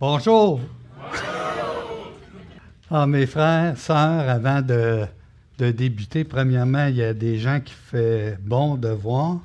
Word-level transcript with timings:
Bonjour. 0.00 0.62
Ah, 2.90 3.06
mes 3.06 3.26
frères, 3.26 3.76
sœurs, 3.76 4.30
avant 4.30 4.62
de, 4.62 5.06
débuter, 5.58 6.24
premièrement, 6.24 6.86
il 6.86 6.96
y 6.96 7.02
a 7.02 7.12
des 7.12 7.36
gens 7.36 7.60
qui 7.60 7.74
font 7.74 8.34
bon 8.40 8.76
de 8.76 8.88
voir. 8.88 9.40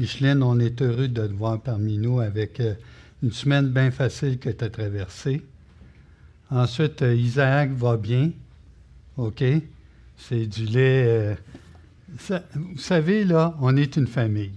Micheline, 0.00 0.42
on 0.42 0.58
est 0.58 0.82
heureux 0.82 1.06
de 1.06 1.24
te 1.24 1.32
voir 1.32 1.60
parmi 1.60 1.98
nous 1.98 2.18
avec 2.18 2.58
euh, 2.58 2.74
une 3.22 3.30
semaine 3.30 3.68
bien 3.68 3.92
facile 3.92 4.40
que 4.40 4.50
tu 4.50 4.64
as 4.64 4.70
traversée. 4.70 5.40
Ensuite, 6.50 7.02
euh, 7.02 7.14
Isaac 7.14 7.70
va 7.70 7.96
bien. 7.96 8.32
OK? 9.18 9.44
C'est 10.16 10.46
du 10.46 10.64
lait. 10.64 11.36
Euh, 12.28 12.40
vous 12.56 12.78
savez, 12.78 13.24
là, 13.24 13.56
on 13.60 13.76
est 13.76 13.94
une 13.96 14.08
famille. 14.08 14.54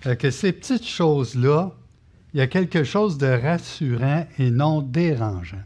Fait 0.00 0.20
que 0.20 0.30
ces 0.30 0.52
petites 0.52 0.86
choses-là, 0.86 1.74
il 2.34 2.38
y 2.38 2.40
a 2.40 2.48
quelque 2.48 2.82
chose 2.82 3.16
de 3.16 3.28
rassurant 3.28 4.26
et 4.38 4.50
non 4.50 4.82
dérangeant. 4.82 5.62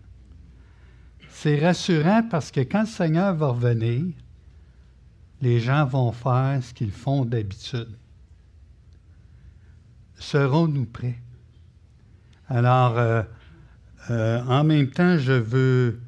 C'est 1.31 1.59
rassurant 1.59 2.23
parce 2.31 2.51
que 2.51 2.61
quand 2.61 2.81
le 2.81 2.87
Seigneur 2.87 3.35
va 3.35 3.49
revenir, 3.49 4.13
les 5.41 5.61
gens 5.61 5.87
vont 5.87 6.13
faire 6.13 6.59
ce 6.63 6.75
qu'ils 6.75 6.91
font 6.91 7.25
d'habitude. 7.25 7.89
Serons-nous 10.19 10.85
prêts? 10.85 11.19
Alors, 12.49 12.99
euh, 12.99 13.23
euh, 14.11 14.43
en 14.43 14.63
même 14.65 14.91
temps, 14.91 15.17
je 15.17 15.33
veux, 15.33 15.99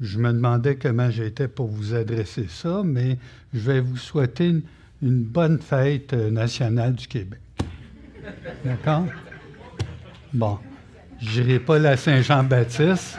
je 0.00 0.18
me 0.18 0.32
demandais 0.32 0.76
comment 0.76 1.10
j'étais 1.10 1.48
pour 1.48 1.66
vous 1.66 1.94
adresser 1.94 2.46
ça, 2.48 2.82
mais 2.82 3.18
je 3.52 3.58
vais 3.58 3.80
vous 3.80 3.98
souhaiter 3.98 4.48
une, 4.48 4.62
une 5.02 5.24
bonne 5.24 5.58
fête 5.58 6.14
nationale 6.14 6.94
du 6.94 7.06
Québec. 7.06 7.40
D'accord? 8.64 9.06
Bon, 10.36 10.58
je 11.18 11.40
n'irai 11.40 11.58
pas 11.58 11.78
la 11.78 11.96
Saint-Jean-Baptiste. 11.96 13.18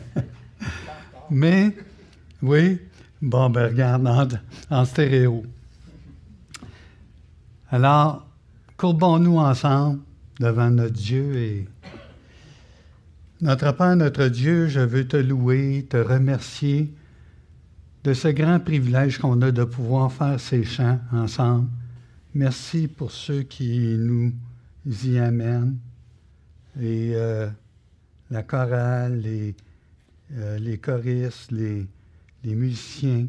Mais, 1.30 1.76
oui, 2.42 2.80
bon, 3.20 3.48
ben 3.50 3.68
regarde, 3.68 4.40
en, 4.68 4.84
stéréo. 4.84 5.44
Alors, 7.70 8.26
courbons-nous 8.76 9.38
ensemble 9.38 10.00
devant 10.40 10.70
notre 10.70 10.92
Dieu 10.92 11.36
et 11.36 11.68
notre 13.40 13.70
Père, 13.70 13.94
notre 13.94 14.26
Dieu, 14.26 14.66
je 14.66 14.80
veux 14.80 15.06
te 15.06 15.16
louer, 15.16 15.86
te 15.88 15.98
remercier 15.98 16.92
de 18.02 18.12
ce 18.12 18.26
grand 18.26 18.58
privilège 18.58 19.18
qu'on 19.18 19.40
a 19.42 19.52
de 19.52 19.62
pouvoir 19.62 20.12
faire 20.12 20.40
ces 20.40 20.64
chants 20.64 20.98
ensemble. 21.12 21.68
Merci 22.34 22.88
pour 22.88 23.12
ceux 23.12 23.44
qui 23.44 23.94
nous 23.96 24.32
y 24.84 25.16
amènent. 25.16 25.78
Et 26.80 27.12
euh, 27.14 27.50
la 28.30 28.42
chorale, 28.42 29.20
les, 29.20 29.54
euh, 30.32 30.58
les 30.58 30.78
choristes, 30.78 31.52
les, 31.52 31.86
musiciens. 32.44 33.28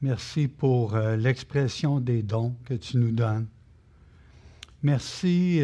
Merci 0.00 0.48
pour 0.48 0.94
euh, 0.94 1.16
l'expression 1.16 2.00
des 2.00 2.22
dons 2.22 2.54
que 2.64 2.74
tu 2.74 2.98
nous 2.98 3.10
donnes. 3.10 3.46
Merci 4.82 5.62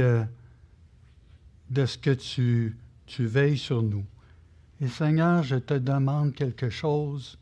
de 1.71 1.87
ce 1.87 1.99
que 1.99 2.11
tu, 2.11 2.77
tu 3.05 3.27
veilles 3.27 3.59
sur 3.59 3.83
nous. 3.83 4.05
Et 4.81 4.87
Seigneur, 4.87 5.43
je 5.43 5.57
te 5.57 5.75
demande 5.75 6.35
quelque 6.35 6.71
chose 6.71 7.37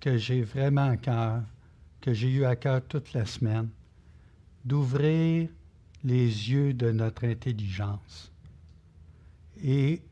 que 0.00 0.16
j'ai 0.16 0.40
vraiment 0.40 0.88
à 0.88 0.96
cœur, 0.96 1.42
que 2.00 2.14
j'ai 2.14 2.30
eu 2.30 2.44
à 2.46 2.56
cœur 2.56 2.80
toute 2.88 3.12
la 3.12 3.26
semaine, 3.26 3.68
d'ouvrir 4.64 5.50
les 6.04 6.24
yeux 6.24 6.72
de 6.72 6.90
notre 6.90 7.24
intelligence. 7.26 8.33
Et 9.62 10.02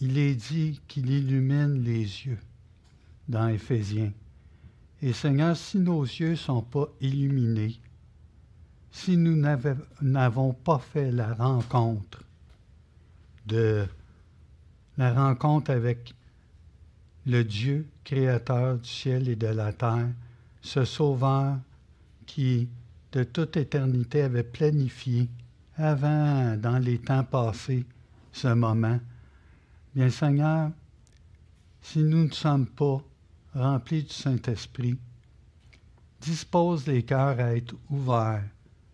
il 0.00 0.18
est 0.18 0.34
dit 0.34 0.80
qu'il 0.88 1.10
illumine 1.10 1.82
les 1.82 2.00
yeux 2.00 2.38
dans 3.28 3.48
Éphésiens. 3.48 4.12
Et 5.00 5.12
Seigneur, 5.12 5.56
si 5.56 5.78
nos 5.78 6.02
yeux 6.02 6.30
ne 6.30 6.34
sont 6.36 6.62
pas 6.62 6.88
illuminés, 7.00 7.80
si 8.90 9.16
nous 9.16 9.36
n'avons 10.00 10.52
pas 10.52 10.78
fait 10.78 11.10
la 11.10 11.34
rencontre 11.34 12.22
de 13.46 13.86
la 14.98 15.12
rencontre 15.12 15.70
avec 15.70 16.14
le 17.26 17.42
Dieu 17.42 17.86
créateur 18.04 18.78
du 18.78 18.88
ciel 18.88 19.28
et 19.28 19.36
de 19.36 19.46
la 19.46 19.72
terre, 19.72 20.08
ce 20.60 20.84
Sauveur 20.84 21.58
qui 22.26 22.68
de 23.12 23.24
toute 23.24 23.56
éternité 23.56 24.22
avait 24.22 24.42
planifié 24.42 25.28
avant, 25.76 26.56
dans 26.56 26.78
les 26.78 26.98
temps 26.98 27.24
passés, 27.24 27.84
ce 28.32 28.48
moment, 28.48 28.98
Bien 29.94 30.08
Seigneur, 30.08 30.70
si 31.82 31.98
nous 31.98 32.24
ne 32.24 32.30
sommes 32.30 32.66
pas 32.66 33.02
remplis 33.54 34.04
du 34.04 34.12
Saint-Esprit, 34.12 34.96
dispose 36.20 36.86
les 36.86 37.02
cœurs 37.02 37.38
à 37.38 37.54
être 37.54 37.74
ouverts 37.90 38.44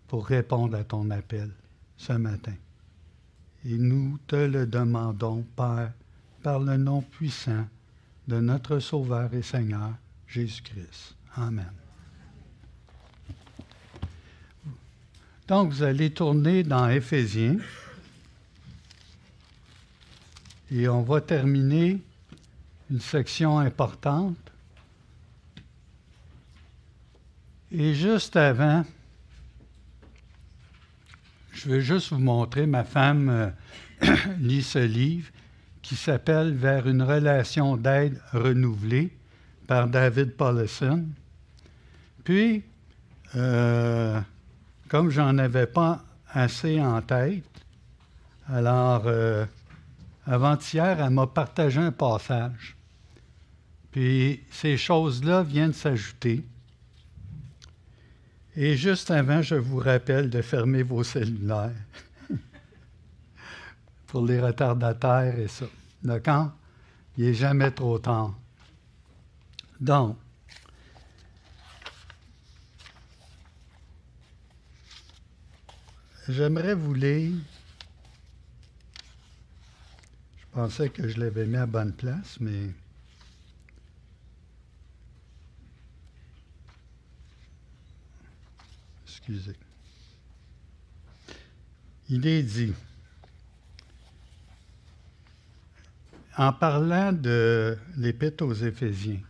pour 0.09 0.27
répondre 0.27 0.77
à 0.77 0.83
ton 0.83 1.09
appel 1.11 1.51
ce 1.97 2.15
matin. 2.15 2.55
Et 3.65 3.77
nous 3.77 4.19
te 4.27 4.37
le 4.37 4.67
demandons, 4.67 5.45
Père, 5.55 5.93
par 6.43 6.59
le 6.59 6.77
nom 6.77 7.03
puissant 7.03 7.67
de 8.27 8.41
notre 8.41 8.79
Sauveur 8.81 9.33
et 9.35 9.43
Seigneur, 9.43 9.95
Jésus-Christ. 10.27 11.15
Amen. 11.37 11.71
Donc, 15.47 15.73
vous 15.73 15.83
allez 15.83 16.11
tourner 16.11 16.63
dans 16.63 16.89
Éphésiens. 16.89 17.57
Et 20.71 20.89
on 20.89 21.03
va 21.03 21.21
terminer 21.21 22.01
une 22.91 23.01
section 23.01 23.59
importante. 23.59 24.37
Et 27.71 27.95
juste 27.95 28.37
avant, 28.37 28.85
je 31.53 31.69
veux 31.69 31.81
juste 31.81 32.11
vous 32.13 32.19
montrer, 32.19 32.67
ma 32.67 32.85
femme 32.85 33.29
euh, 34.03 34.17
lit 34.41 34.63
ce 34.63 34.79
livre 34.79 35.29
qui 35.83 35.97
s'appelle 35.97 36.55
Vers 36.55 36.87
une 36.87 37.03
relation 37.03 37.77
d'aide 37.77 38.21
renouvelée 38.33 39.11
par 39.67 39.89
David 39.89 40.35
Paulson. 40.37 41.07
Puis, 42.25 42.63
euh, 43.37 44.21
comme 44.89 45.11
j'en 45.11 45.37
avais 45.39 45.67
pas 45.67 46.05
assez 46.31 46.81
en 46.81 47.01
tête, 47.03 47.45
alors 48.49 49.05
euh, 49.07 49.45
avant-hier, 50.29 51.01
elle 51.01 51.11
m'a 51.11 51.27
partagé 51.27 51.81
un 51.81 51.91
passage. 51.91 52.77
Puis 53.91 54.45
ces 54.51 54.77
choses-là 54.77 55.43
viennent 55.43 55.73
s'ajouter. 55.73 56.45
Et 58.55 58.77
juste 58.77 59.11
avant, 59.11 59.41
je 59.41 59.55
vous 59.55 59.79
rappelle 59.79 60.29
de 60.29 60.43
fermer 60.43 60.83
vos 60.83 61.03
cellulaires 61.03 61.73
pour 64.07 64.27
les 64.27 64.39
retardataires 64.39 65.39
et 65.39 65.49
ça. 65.49 65.67
D'accord? 66.03 66.53
Il 67.17 67.25
n'est 67.25 67.35
jamais 67.35 67.71
trop 67.71 67.99
tard. 67.99 68.35
Donc, 69.81 70.17
j'aimerais 76.29 76.75
vous 76.75 76.93
lire 76.93 77.33
je 80.48 80.48
pensais 80.59 80.89
que 80.89 81.07
je 81.07 81.21
l'avais 81.21 81.47
mis 81.47 81.57
à 81.57 81.67
bonne 81.67 81.93
place, 81.93 82.41
mais 82.41 82.75
excusez. 89.07 89.55
Il 92.09 92.27
est 92.27 92.43
dit, 92.43 92.75
en 96.37 96.53
parlant 96.53 97.13
de 97.13 97.79
l'Épître 97.97 98.45
aux 98.45 98.53
Éphésiens, 98.53 99.21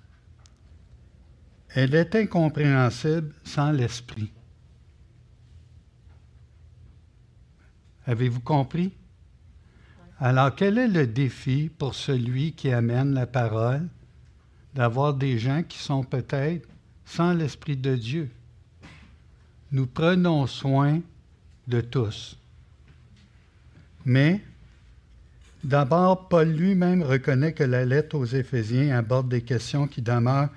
elle 1.74 1.94
est 1.94 2.14
incompréhensible 2.14 3.34
sans 3.44 3.70
l'Esprit. 3.70 4.32
Avez-vous 8.06 8.40
compris? 8.40 8.94
Alors, 10.20 10.55
quel 10.55 10.79
est 10.79 10.88
le 10.88 11.06
défi 11.06 11.70
pour 11.79 11.94
celui 11.94 12.53
qui 12.53 12.73
amène 12.73 13.15
la 13.15 13.26
parole 13.26 13.87
d'avoir 14.75 15.15
des 15.15 15.38
gens 15.38 15.62
qui 15.62 15.79
sont 15.79 16.03
peut-être 16.03 16.69
sans 17.05 17.32
l'Esprit 17.32 17.76
de 17.76 17.94
Dieu? 17.94 18.31
Nous 19.70 19.87
prenons 19.87 20.49
soin 20.49 21.00
de 21.69 21.81
tous. 21.81 22.37
Mais, 24.05 24.41
d'abord, 25.62 26.29
Paul 26.29 26.49
lui-même 26.49 27.03
reconnaît 27.03 27.53
que 27.53 27.65
la 27.65 27.85
lettre 27.85 28.17
aux 28.17 28.25
Éphésiens 28.25 28.97
aborde 28.97 29.29
des 29.29 29.43
questions 29.43 29.87
qui 29.87 30.03
demeurent 30.03 30.50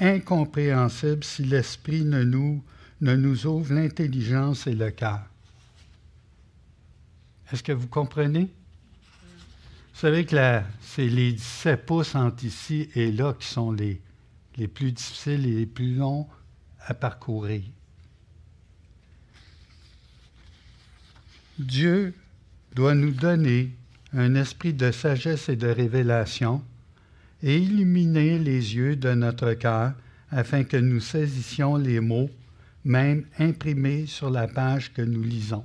incompréhensibles 0.00 1.24
si 1.24 1.44
l'Esprit 1.44 2.04
ne 2.04 2.22
nous, 2.22 2.64
ne 3.02 3.14
nous 3.14 3.46
ouvre 3.46 3.74
l'intelligence 3.74 4.66
et 4.66 4.74
le 4.74 4.90
cœur. 4.90 5.20
Est-ce 7.52 7.62
que 7.62 7.72
vous 7.72 7.88
comprenez? 7.88 8.48
Vous 9.92 10.00
savez 10.00 10.24
que 10.24 10.60
c'est 10.80 11.08
les 11.08 11.32
17 11.32 11.86
pouces 11.86 12.14
entre 12.14 12.44
ici 12.44 12.88
et 12.94 13.12
là 13.12 13.34
qui 13.38 13.46
sont 13.46 13.72
les, 13.72 14.00
les 14.56 14.68
plus 14.68 14.92
difficiles 14.92 15.46
et 15.46 15.54
les 15.54 15.66
plus 15.66 15.94
longs 15.94 16.26
à 16.86 16.94
parcourir. 16.94 17.62
Dieu 21.58 22.14
doit 22.74 22.94
nous 22.94 23.12
donner 23.12 23.70
un 24.12 24.34
esprit 24.34 24.72
de 24.72 24.90
sagesse 24.90 25.48
et 25.48 25.56
de 25.56 25.68
révélation 25.68 26.62
et 27.42 27.58
illuminer 27.58 28.38
les 28.38 28.74
yeux 28.74 28.96
de 28.96 29.12
notre 29.12 29.52
cœur 29.54 29.92
afin 30.30 30.64
que 30.64 30.76
nous 30.76 31.00
saisissions 31.00 31.76
les 31.76 32.00
mots, 32.00 32.30
même 32.84 33.24
imprimés 33.38 34.06
sur 34.06 34.30
la 34.30 34.48
page 34.48 34.92
que 34.92 35.02
nous 35.02 35.22
lisons. 35.22 35.64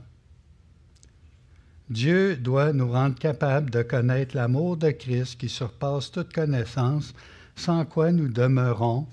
Dieu 1.89 2.36
doit 2.36 2.74
nous 2.74 2.92
rendre 2.92 3.18
capables 3.18 3.69
de 3.69 3.81
connaître 3.81 4.36
l'amour 4.36 4.75
de 4.75 4.92
Christ 4.92 5.39
qui 5.39 5.48
surpasse 5.48 6.12
toute 6.12 6.34
connaissance, 6.34 7.13
sans 7.56 7.86
quoi 7.86 8.12
nous 8.12 8.28
demeurons 8.28 9.07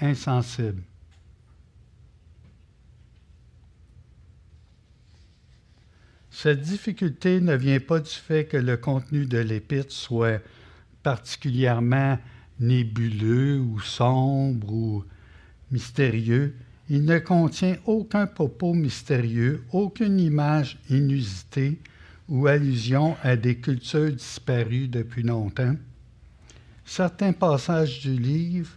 insensibles. 0.00 0.82
Cette 6.30 6.62
difficulté 6.62 7.40
ne 7.42 7.54
vient 7.54 7.78
pas 7.78 8.00
du 8.00 8.10
fait 8.10 8.46
que 8.46 8.56
le 8.56 8.78
contenu 8.78 9.26
de 9.26 9.38
l'épître 9.38 9.92
soit 9.92 10.40
particulièrement 11.02 12.18
nébuleux 12.58 13.60
ou 13.60 13.78
sombre 13.80 14.72
ou 14.72 15.04
mystérieux. 15.70 16.56
Il 16.92 17.06
ne 17.06 17.18
contient 17.18 17.78
aucun 17.86 18.26
propos 18.26 18.74
mystérieux, 18.74 19.64
aucune 19.72 20.20
image 20.20 20.78
inusitée 20.90 21.80
ou 22.28 22.46
allusion 22.46 23.16
à 23.22 23.34
des 23.34 23.56
cultures 23.56 24.12
disparues 24.12 24.88
depuis 24.88 25.22
longtemps. 25.22 25.74
Certains 26.84 27.32
passages 27.32 28.00
du 28.00 28.12
livre 28.12 28.72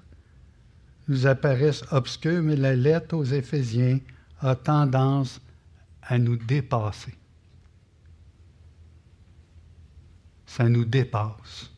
nous 1.10 1.28
apparaissent 1.28 1.84
obscurs, 1.92 2.42
mais 2.42 2.56
la 2.56 2.74
lettre 2.74 3.18
aux 3.18 3.26
Éphésiens 3.26 4.00
a 4.40 4.56
tendance 4.56 5.42
à 6.02 6.18
nous 6.18 6.38
dépasser. 6.38 7.16
ça 10.56 10.70
nous 10.70 10.86
dépasse. 10.86 11.70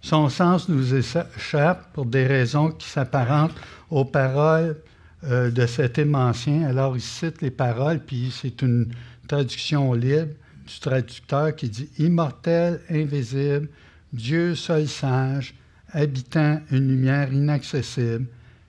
Son 0.00 0.28
sens 0.28 0.68
nous 0.68 0.92
échappe 0.92 1.92
pour 1.92 2.04
des 2.04 2.26
raisons 2.26 2.72
qui 2.72 2.88
s'apparentent 2.88 3.54
aux 3.90 4.04
paroles 4.04 4.76
euh, 5.24 5.50
de 5.50 5.66
cet 5.66 5.98
hymne 5.98 6.16
ancien. 6.16 6.62
Alors, 6.64 6.96
il 6.96 7.00
cite 7.00 7.42
les 7.42 7.50
paroles, 7.50 8.00
puis 8.00 8.30
c'est 8.30 8.62
une 8.62 8.88
traduction 9.26 9.92
libre 9.92 10.34
du 10.66 10.78
traducteur 10.80 11.54
qui 11.54 11.68
dit 11.68 11.88
Immortel, 11.98 12.80
invisible, 12.90 13.68
Dieu 14.12 14.54
seul 14.54 14.88
sage, 14.88 15.54
habitant 15.92 16.60
une 16.70 16.88
lumière 16.88 17.32
inaccessible, 17.32 18.26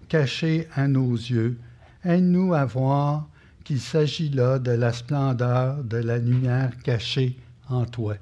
cachée 0.08 0.68
à 0.76 0.88
nos 0.88 1.14
yeux, 1.14 1.58
aide-nous 2.04 2.54
à 2.54 2.66
voir 2.66 3.28
qu'il 3.64 3.80
s'agit 3.80 4.30
là 4.30 4.60
de 4.60 4.72
la 4.72 4.94
splendeur 4.94 5.84
de 5.84 5.98
la 5.98 6.20
lumière 6.20 6.72
cachée 6.84 7.38
en 7.68 7.86
toi. 7.86 8.16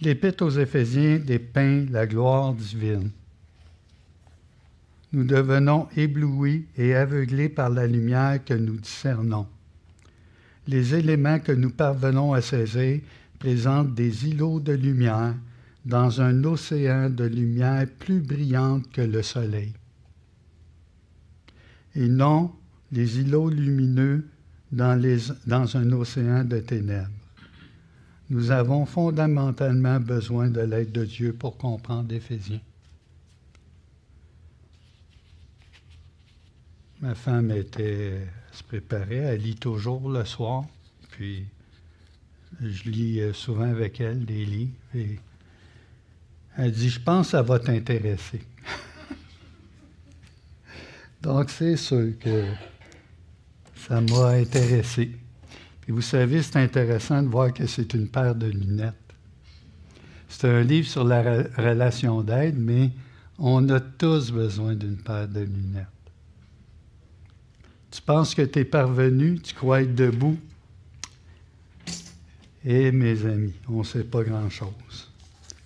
L'Épître 0.00 0.44
aux 0.44 0.50
Éphésiens 0.50 1.18
dépeint 1.18 1.86
la 1.90 2.06
gloire 2.06 2.54
divine. 2.54 3.10
Nous 5.12 5.24
devenons 5.24 5.88
éblouis 5.96 6.66
et 6.76 6.94
aveuglés 6.94 7.48
par 7.48 7.68
la 7.70 7.86
lumière 7.86 8.44
que 8.44 8.54
nous 8.54 8.76
discernons. 8.76 9.46
Les 10.68 10.94
éléments 10.94 11.40
que 11.40 11.52
nous 11.52 11.70
parvenons 11.70 12.32
à 12.32 12.40
saisir 12.40 13.00
présentent 13.38 13.94
des 13.94 14.28
îlots 14.28 14.60
de 14.60 14.72
lumière 14.72 15.34
dans 15.84 16.20
un 16.20 16.44
océan 16.44 17.10
de 17.10 17.24
lumière 17.24 17.86
plus 17.98 18.20
brillante 18.20 18.90
que 18.92 19.00
le 19.00 19.22
soleil. 19.22 19.72
Et 21.96 22.08
non 22.08 22.52
les 22.92 23.18
îlots 23.18 23.50
lumineux 23.50 24.28
dans, 24.70 25.00
dans 25.46 25.76
un 25.76 25.90
océan 25.92 26.44
de 26.44 26.58
ténèbres. 26.58 27.08
Nous 28.28 28.52
avons 28.52 28.86
fondamentalement 28.86 29.98
besoin 29.98 30.48
de 30.48 30.60
l'aide 30.60 30.92
de 30.92 31.04
Dieu 31.04 31.32
pour 31.32 31.56
comprendre 31.56 32.12
Éphésiens. 32.12 32.60
Ma 37.00 37.14
femme 37.14 37.50
se 37.50 38.62
préparait, 38.68 39.16
elle 39.16 39.40
lit 39.40 39.56
toujours 39.56 40.10
le 40.10 40.22
soir, 40.26 40.66
puis 41.10 41.46
je 42.60 42.90
lis 42.90 43.20
euh, 43.20 43.32
souvent 43.32 43.70
avec 43.70 44.00
elle 44.00 44.26
des 44.26 44.44
livres, 44.44 44.74
elle 46.56 46.72
dit, 46.72 46.90
je 46.90 47.00
pense 47.00 47.28
que 47.28 47.30
ça 47.30 47.42
va 47.42 47.58
t'intéresser. 47.58 48.42
Donc 51.22 51.48
c'est 51.48 51.76
sûr 51.76 52.18
que 52.18 52.44
ça 53.74 54.02
m'a 54.02 54.32
intéressé. 54.32 55.16
Et 55.88 55.92
vous 55.92 56.02
savez, 56.02 56.42
c'est 56.42 56.56
intéressant 56.56 57.22
de 57.22 57.28
voir 57.28 57.54
que 57.54 57.66
c'est 57.66 57.94
une 57.94 58.08
paire 58.08 58.34
de 58.34 58.46
lunettes. 58.46 58.94
C'est 60.28 60.48
un 60.48 60.62
livre 60.62 60.86
sur 60.86 61.04
la 61.04 61.44
relation 61.56 62.22
d'aide, 62.22 62.58
mais 62.58 62.90
on 63.38 63.66
a 63.70 63.80
tous 63.80 64.30
besoin 64.30 64.74
d'une 64.74 64.98
paire 64.98 65.28
de 65.28 65.40
lunettes. 65.40 65.99
Tu 67.90 68.00
penses 68.02 68.34
que 68.34 68.42
tu 68.42 68.60
es 68.60 68.64
parvenu, 68.64 69.40
tu 69.40 69.54
crois 69.54 69.82
être 69.82 69.94
debout. 69.94 70.38
Et 72.64 72.92
mes 72.92 73.24
amis, 73.24 73.54
on 73.68 73.78
ne 73.78 73.84
sait 73.84 74.04
pas 74.04 74.22
grand-chose. 74.22 75.10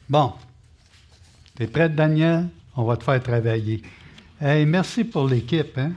Bon, 0.09 0.33
tu 1.57 1.65
es 1.65 1.67
prête, 1.67 1.95
Daniel? 1.95 2.49
On 2.77 2.85
va 2.85 2.97
te 2.97 3.05
faire 3.05 3.23
travailler. 3.23 3.83
Hey, 4.41 4.65
merci 4.65 5.05
pour 5.05 5.29
l'équipe. 5.29 5.77
Hein? 5.77 5.93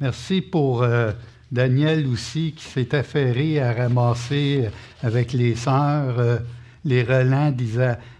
Merci 0.00 0.40
pour 0.40 0.82
euh, 0.82 1.12
Daniel 1.50 2.06
aussi, 2.06 2.52
qui 2.52 2.64
s'est 2.64 2.94
affairé 2.94 3.60
à 3.60 3.72
ramasser 3.72 4.68
avec 5.02 5.32
les 5.32 5.54
sœurs 5.56 6.18
euh, 6.18 6.38
les 6.84 7.02
relents 7.02 7.52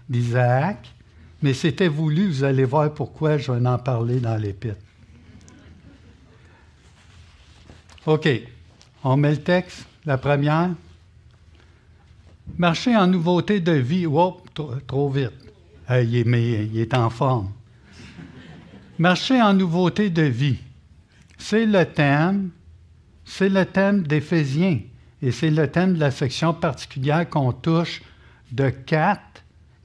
d'Isaac. 0.07 0.89
Mais 1.41 1.53
c'était 1.53 1.87
voulu, 1.87 2.27
vous 2.27 2.43
allez 2.43 2.65
voir 2.65 2.93
pourquoi 2.93 3.37
je 3.37 3.51
vais 3.51 3.67
en 3.67 3.77
parler 3.77 4.19
dans 4.19 4.35
l'épître. 4.35 4.88
OK, 8.05 8.27
on 9.03 9.17
met 9.17 9.31
le 9.31 9.41
texte, 9.41 9.85
la 10.05 10.17
première. 10.17 10.71
Marcher 12.57 12.95
en 12.95 13.07
nouveauté 13.07 13.59
de 13.59 13.73
vie. 13.73 14.05
Wow, 14.05 14.41
trop, 14.87 15.09
vite. 15.09 15.31
il, 15.89 16.15
est, 16.15 16.65
il 16.65 16.79
est 16.79 16.93
en 16.93 17.09
forme. 17.09 17.51
Marcher 18.97 19.41
en 19.41 19.53
nouveauté 19.53 20.09
de 20.09 20.23
vie. 20.23 20.57
C'est 21.37 21.65
le 21.65 21.85
thème 21.85 22.49
c'est 23.29 23.49
le 23.49 23.63
thème 23.63 24.07
d'Éphésiens 24.07 24.79
et 25.21 25.31
c'est 25.31 25.51
le 25.51 25.69
thème 25.69 25.93
de 25.93 25.99
la 25.99 26.09
section 26.09 26.51
particulière 26.51 27.29
qu'on 27.29 27.53
touche 27.53 28.01
de 28.51 28.69
4 28.69 29.21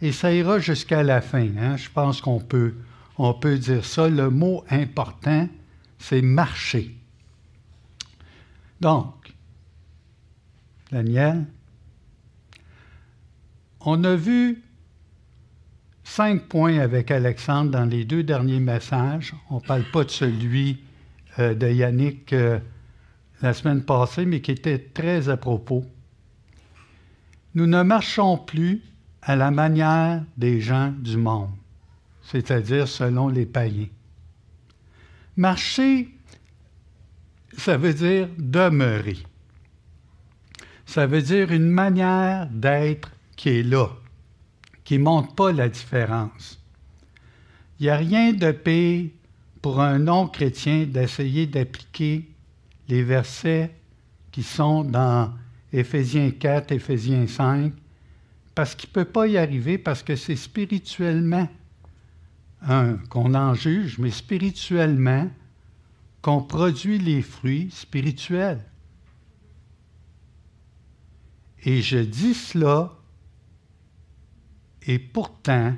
et 0.00 0.12
ça 0.12 0.32
ira 0.32 0.58
jusqu'à 0.58 1.02
la 1.02 1.20
fin. 1.20 1.48
Hein. 1.58 1.76
Je 1.76 1.90
pense 1.90 2.22
qu'on 2.22 2.40
peut, 2.40 2.72
on 3.18 3.34
peut 3.34 3.58
dire 3.58 3.84
ça. 3.84 4.08
Le 4.08 4.30
mot 4.30 4.64
important, 4.70 5.46
c'est 5.98 6.22
marcher. 6.22 6.96
Donc, 8.80 9.34
Daniel, 10.90 11.46
on 13.80 14.02
a 14.04 14.16
vu 14.16 14.62
cinq 16.02 16.48
points 16.48 16.78
avec 16.78 17.10
Alexandre 17.10 17.70
dans 17.70 17.84
les 17.84 18.04
deux 18.04 18.22
derniers 18.22 18.60
messages. 18.60 19.34
On 19.50 19.56
ne 19.56 19.60
parle 19.60 19.84
pas 19.90 20.04
de 20.04 20.10
celui 20.10 20.82
euh, 21.38 21.54
de 21.54 21.68
Yannick. 21.68 22.32
Euh, 22.32 22.58
la 23.44 23.52
semaine 23.52 23.82
passée, 23.82 24.24
mais 24.24 24.40
qui 24.40 24.52
était 24.52 24.78
très 24.78 25.28
à 25.28 25.36
propos. 25.36 25.84
Nous 27.54 27.66
ne 27.66 27.82
marchons 27.82 28.38
plus 28.38 28.82
à 29.20 29.36
la 29.36 29.50
manière 29.50 30.24
des 30.38 30.60
gens 30.60 30.92
du 30.98 31.18
monde, 31.18 31.50
c'est-à-dire 32.22 32.88
selon 32.88 33.28
les 33.28 33.44
païens. 33.44 33.88
Marcher, 35.36 36.08
ça 37.58 37.76
veut 37.76 37.94
dire 37.94 38.28
demeurer. 38.38 39.18
Ça 40.86 41.06
veut 41.06 41.22
dire 41.22 41.50
une 41.50 41.68
manière 41.68 42.46
d'être 42.48 43.10
qui 43.36 43.48
est 43.48 43.62
là, 43.62 43.88
qui 44.84 44.98
ne 44.98 45.04
montre 45.04 45.34
pas 45.34 45.52
la 45.52 45.68
différence. 45.68 46.60
Il 47.80 47.84
n'y 47.84 47.90
a 47.90 47.96
rien 47.96 48.32
de 48.32 48.52
pire 48.52 49.10
pour 49.60 49.80
un 49.80 49.98
non-chrétien 49.98 50.84
d'essayer 50.84 51.46
d'appliquer 51.46 52.28
les 52.88 53.02
versets 53.02 53.74
qui 54.30 54.42
sont 54.42 54.84
dans 54.84 55.32
Éphésiens 55.72 56.30
4, 56.30 56.72
Éphésiens 56.72 57.26
5, 57.26 57.72
parce 58.54 58.74
qu'il 58.74 58.90
ne 58.90 58.94
peut 58.94 59.04
pas 59.04 59.26
y 59.26 59.38
arriver, 59.38 59.78
parce 59.78 60.02
que 60.02 60.16
c'est 60.16 60.36
spirituellement 60.36 61.48
qu'on 63.08 63.34
en 63.34 63.54
juge, 63.54 63.98
mais 63.98 64.10
spirituellement 64.10 65.28
qu'on 66.24 66.40
produit 66.40 66.98
les 66.98 67.20
fruits 67.20 67.70
spirituels. 67.70 68.64
Et 71.64 71.82
je 71.82 71.98
dis 71.98 72.32
cela, 72.32 72.94
et 74.86 74.98
pourtant, 74.98 75.76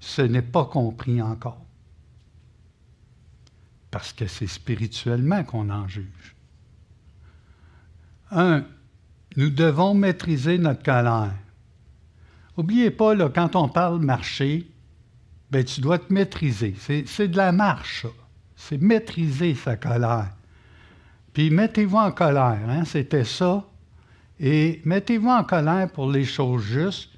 ce 0.00 0.20
n'est 0.20 0.42
pas 0.42 0.66
compris 0.66 1.22
encore. 1.22 1.64
Parce 3.90 4.12
que 4.12 4.26
c'est 4.26 4.46
spirituellement 4.46 5.44
qu'on 5.44 5.70
en 5.70 5.88
juge. 5.88 6.36
Un, 8.30 8.66
nous 9.38 9.48
devons 9.48 9.94
maîtriser 9.94 10.58
notre 10.58 10.82
colère. 10.82 11.32
N'oubliez 12.58 12.90
pas, 12.90 13.16
quand 13.30 13.56
on 13.56 13.70
parle 13.70 14.00
marcher, 14.00 14.70
ben, 15.50 15.64
tu 15.64 15.80
dois 15.80 15.98
te 15.98 16.12
maîtriser. 16.12 16.74
C'est 16.78 17.28
de 17.28 17.36
la 17.38 17.50
marche, 17.50 18.04
C'est 18.60 18.82
maîtriser 18.82 19.54
sa 19.54 19.76
colère. 19.76 20.32
Puis 21.32 21.48
mettez-vous 21.48 21.96
en 21.96 22.10
colère, 22.10 22.58
hein, 22.68 22.84
c'était 22.84 23.24
ça. 23.24 23.64
Et 24.40 24.82
mettez-vous 24.84 25.28
en 25.28 25.44
colère 25.44 25.88
pour 25.90 26.10
les 26.10 26.24
choses 26.24 26.62
justes, 26.62 27.10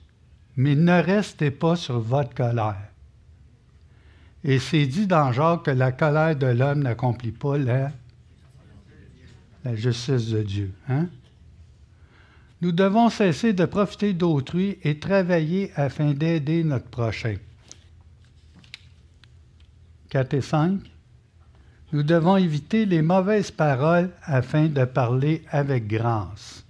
mais 0.57 0.75
ne 0.75 1.03
restez 1.03 1.51
pas 1.51 1.77
sur 1.77 1.99
votre 1.99 2.35
colère. 2.35 2.91
Et 4.45 4.59
c'est 4.59 4.87
dit 4.87 5.07
dans 5.07 5.33
Jacques 5.33 5.65
que 5.65 5.71
la 5.71 5.93
colère 5.93 6.37
de 6.37 6.47
l'homme 6.47 6.83
n'accomplit 6.83 7.33
pas 7.33 7.57
la, 7.57 7.91
justice 9.75 10.29
de 10.29 10.43
Dieu. 10.43 10.73
Hein? 10.89 11.09
Nous 12.61 12.73
devons 12.73 13.09
cesser 13.09 13.55
de 13.55 13.65
profiter 13.65 14.13
d'autrui 14.13 14.79
et 14.83 14.99
travailler 14.99 15.73
afin 15.75 16.13
d'aider 16.13 16.65
notre 16.65 16.89
prochain. 16.89 17.37
4 20.11 20.35
et 20.35 20.41
5. 20.43 20.81
Nous 21.93 22.03
devons 22.03 22.37
éviter 22.37 22.87
les 22.87 23.03
mauvaises 23.03 23.51
paroles 23.51 24.11
afin 24.23 24.67
de 24.67 24.85
parler 24.85 25.43
avec 25.51 25.89
grâce. 25.89 26.65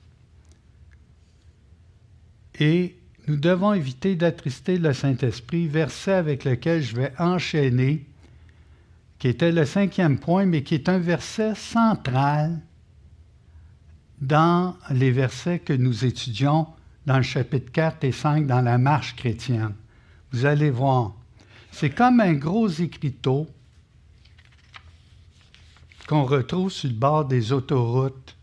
Et 2.59 2.97
nous 3.29 3.37
devons 3.37 3.75
éviter 3.75 4.17
d'attrister 4.17 4.79
le 4.79 4.93
Saint-Esprit, 4.93 5.67
verset 5.67 6.13
avec 6.13 6.45
lequel 6.45 6.83
je 6.83 6.97
vais 6.97 7.13
enchaîner, 7.19 8.07
qui 9.19 9.29
était 9.29 9.53
le 9.53 9.67
cinquième 9.67 10.19
point, 10.19 10.47
mais 10.47 10.63
qui 10.63 10.75
est 10.75 10.89
un 10.89 10.99
verset 10.99 11.55
central 11.55 12.59
dans 14.21 14.77
les 14.91 15.11
versets 15.11 15.59
que 15.59 15.73
nous 15.73 16.05
étudions 16.05 16.67
dans 17.07 17.19
le 17.19 17.23
chapitre 17.23 17.71
4 17.73 18.05
et 18.05 18.13
5 18.13 18.47
dans 18.47 18.61
la 18.61 18.79
marche 18.79 19.17
chrétienne. 19.17 19.75
Vous 20.33 20.47
allez 20.47 20.71
voir, 20.71 21.15
c'est 21.73 21.91
comme 21.91 22.21
un 22.21 22.35
gros 22.35 22.69
écriteau 22.69 23.47
qu'on 26.11 26.25
retrouve 26.25 26.73
sur 26.73 26.89
le 26.89 26.97
bord 26.97 27.25
des 27.25 27.53
autoroutes 27.53 28.37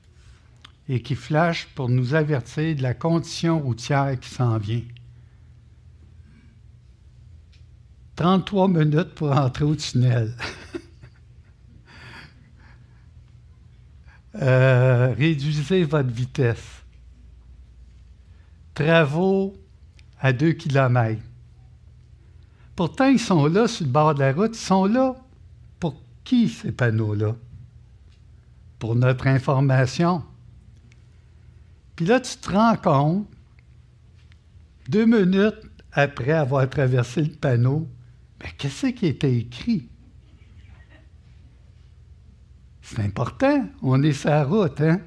et 0.87 1.01
qui 1.01 1.15
flash 1.15 1.67
pour 1.75 1.89
nous 1.89 2.13
avertir 2.13 2.77
de 2.77 2.81
la 2.81 2.93
condition 2.93 3.59
routière 3.59 4.17
qui 4.17 4.29
s'en 4.29 4.57
vient. 4.57 4.83
33 8.15 8.69
minutes 8.69 9.13
pour 9.15 9.33
entrer 9.33 9.65
au 9.65 9.75
tunnel. 9.75 10.33
Euh, 14.39 15.15
réduisez 15.17 15.83
votre 15.83 16.11
vitesse. 16.11 16.83
Travaux 18.75 19.55
à 20.19 20.31
2 20.31 20.51
km. 20.51 21.19
Pourtant, 22.75 23.07
ils 23.07 23.19
sont 23.19 23.47
là 23.47 23.67
sur 23.67 23.87
le 23.87 23.91
bord 23.91 24.13
de 24.13 24.19
la 24.19 24.33
route. 24.33 24.55
Ils 24.55 24.59
sont 24.59 24.85
là 24.85 25.15
pour 25.79 25.99
qui, 26.23 26.49
ces 26.49 26.71
panneaux-là? 26.71 27.35
Pour 28.79 28.95
notre 28.95 29.27
information. 29.27 30.23
Puis 31.95 32.05
là, 32.05 32.19
tu 32.19 32.37
te 32.37 32.51
rends 32.51 32.75
compte, 32.75 33.27
deux 34.87 35.05
minutes 35.05 35.61
après 35.91 36.31
avoir 36.31 36.69
traversé 36.69 37.23
le 37.23 37.31
panneau, 37.31 37.87
mais 38.39 38.51
qu'est-ce 38.57 38.87
qui 38.87 39.07
était 39.07 39.35
écrit? 39.35 39.89
C'est 42.81 42.99
important, 42.99 43.67
on 43.81 44.01
est 44.03 44.13
sur 44.13 44.29
la 44.29 44.43
route, 44.45 44.79
hein? 44.79 45.01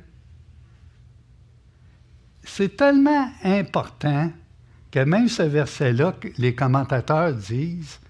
C'est 2.43 2.77
tellement 2.77 3.31
important 3.45 4.33
que 4.91 4.99
même 5.05 5.29
ce 5.29 5.45
verset-là, 5.45 6.17
les 6.37 6.55
commentateurs 6.55 7.33
disent, 7.33 8.01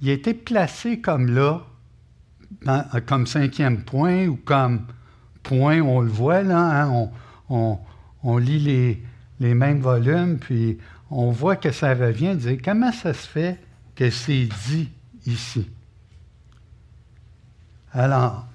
il 0.00 0.10
a 0.10 0.12
été 0.12 0.32
placé 0.32 1.00
comme 1.00 1.26
là, 1.34 1.66
comme 3.06 3.26
cinquième 3.26 3.82
point 3.82 4.26
ou 4.26 4.36
comme 4.36 4.86
point, 5.42 5.80
on 5.80 6.00
le 6.00 6.10
voit 6.10 6.42
là, 6.42 6.84
hein? 6.84 7.10
on, 7.48 8.38
lit 8.38 8.58
les, 8.58 9.02
les, 9.40 9.54
mêmes 9.54 9.80
volumes, 9.80 10.38
puis 10.38 10.78
on 11.10 11.30
voit 11.30 11.56
que 11.56 11.70
ça 11.70 11.94
revient, 11.94 12.34
dire 12.34 12.58
comment 12.64 12.92
ça 12.92 13.14
se 13.14 13.26
fait 13.28 13.58
que 13.94 14.10
c'est 14.10 14.48
dit 14.68 14.90
ici? 15.26 15.70
Alors, 17.92 18.46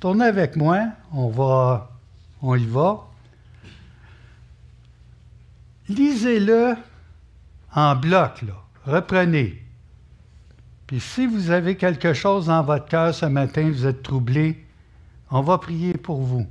tournez 0.00 0.26
avec 0.26 0.56
moi, 0.56 0.88
on 1.12 1.28
va, 1.28 1.90
on 2.42 2.54
y 2.54 2.66
va. 2.66 3.08
Lisez-le 5.88 6.74
en 7.74 7.96
bloc, 7.96 8.42
là. 8.42 8.54
Reprenez. 8.84 9.63
Puis 10.86 11.00
si 11.00 11.26
vous 11.26 11.50
avez 11.50 11.76
quelque 11.76 12.12
chose 12.12 12.46
dans 12.46 12.62
votre 12.62 12.86
cœur 12.86 13.14
ce 13.14 13.26
matin, 13.26 13.70
vous 13.70 13.86
êtes 13.86 14.02
troublé, 14.02 14.64
on 15.30 15.40
va 15.40 15.58
prier 15.58 15.94
pour 15.94 16.20
vous. 16.20 16.46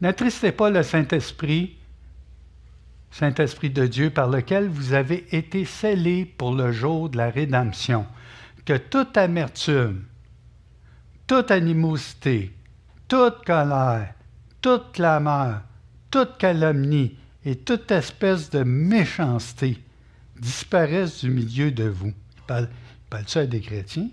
N'attristez 0.00 0.52
pas 0.52 0.70
le 0.70 0.82
Saint-Esprit, 0.82 1.76
Saint-Esprit 3.10 3.70
de 3.70 3.86
Dieu, 3.86 4.10
par 4.10 4.28
lequel 4.28 4.68
vous 4.68 4.94
avez 4.94 5.26
été 5.36 5.66
scellés 5.66 6.24
pour 6.24 6.54
le 6.54 6.72
jour 6.72 7.10
de 7.10 7.18
la 7.18 7.28
rédemption. 7.28 8.06
Que 8.64 8.78
toute 8.78 9.16
amertume, 9.18 10.04
toute 11.26 11.50
animosité, 11.50 12.54
toute 13.08 13.44
colère, 13.44 14.14
toute 14.62 14.92
clameur, 14.92 15.60
toute 16.10 16.38
calomnie 16.38 17.16
et 17.44 17.56
toute 17.56 17.90
espèce 17.90 18.48
de 18.48 18.62
méchanceté 18.62 19.78
disparaissent 20.40 21.20
du 21.20 21.30
milieu 21.30 21.70
de 21.70 21.84
vous. 21.84 22.12
Il 22.36 22.42
parle, 22.46 22.68
ça 23.26 23.40
à 23.40 23.46
des 23.46 23.60
chrétiens? 23.60 24.08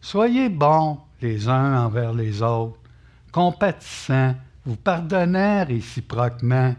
Soyez 0.00 0.48
bons 0.48 1.00
les 1.20 1.48
uns 1.48 1.84
envers 1.84 2.12
les 2.12 2.42
autres, 2.42 2.78
compatissants, 3.32 4.36
vous 4.64 4.76
pardonnant 4.76 5.64
réciproquement, 5.64 6.74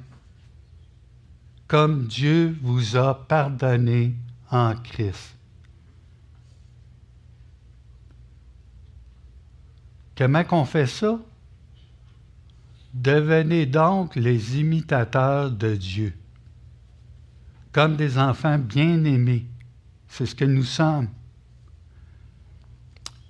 comme 1.68 2.06
Dieu 2.06 2.58
vous 2.62 2.96
a 2.96 3.28
pardonné 3.28 4.16
en 4.52 4.76
Christ. 4.76 5.36
Comment 10.16 10.44
qu'on 10.44 10.66
fait 10.66 10.88
ça? 10.88 11.20
Devenez 12.96 13.66
donc 13.66 14.16
les 14.16 14.58
imitateurs 14.58 15.52
de 15.52 15.76
Dieu, 15.76 16.14
comme 17.72 17.98
des 17.98 18.18
enfants 18.18 18.58
bien-aimés. 18.58 19.46
C'est 20.08 20.26
ce 20.26 20.34
que 20.34 20.46
nous 20.46 20.64
sommes 20.64 21.10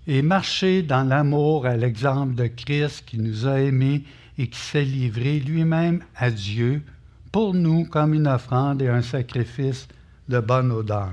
et 0.08 0.22
marcher 0.22 0.84
dans 0.84 1.04
l'amour 1.04 1.66
à 1.66 1.76
l'exemple 1.76 2.36
de 2.36 2.46
Christ 2.46 3.06
qui 3.06 3.18
nous 3.18 3.48
a 3.48 3.60
aimés 3.60 4.04
et 4.38 4.48
qui 4.48 4.60
s'est 4.60 4.84
livré 4.84 5.40
lui-même 5.40 6.04
à 6.16 6.30
Dieu 6.30 6.84
pour 7.32 7.54
nous 7.54 7.86
comme 7.86 8.14
une 8.14 8.28
offrande 8.28 8.84
et 8.84 8.88
un 8.88 9.02
sacrifice 9.02 9.88
de 10.30 10.40
bonne 10.40 10.72
odeur. 10.72 11.12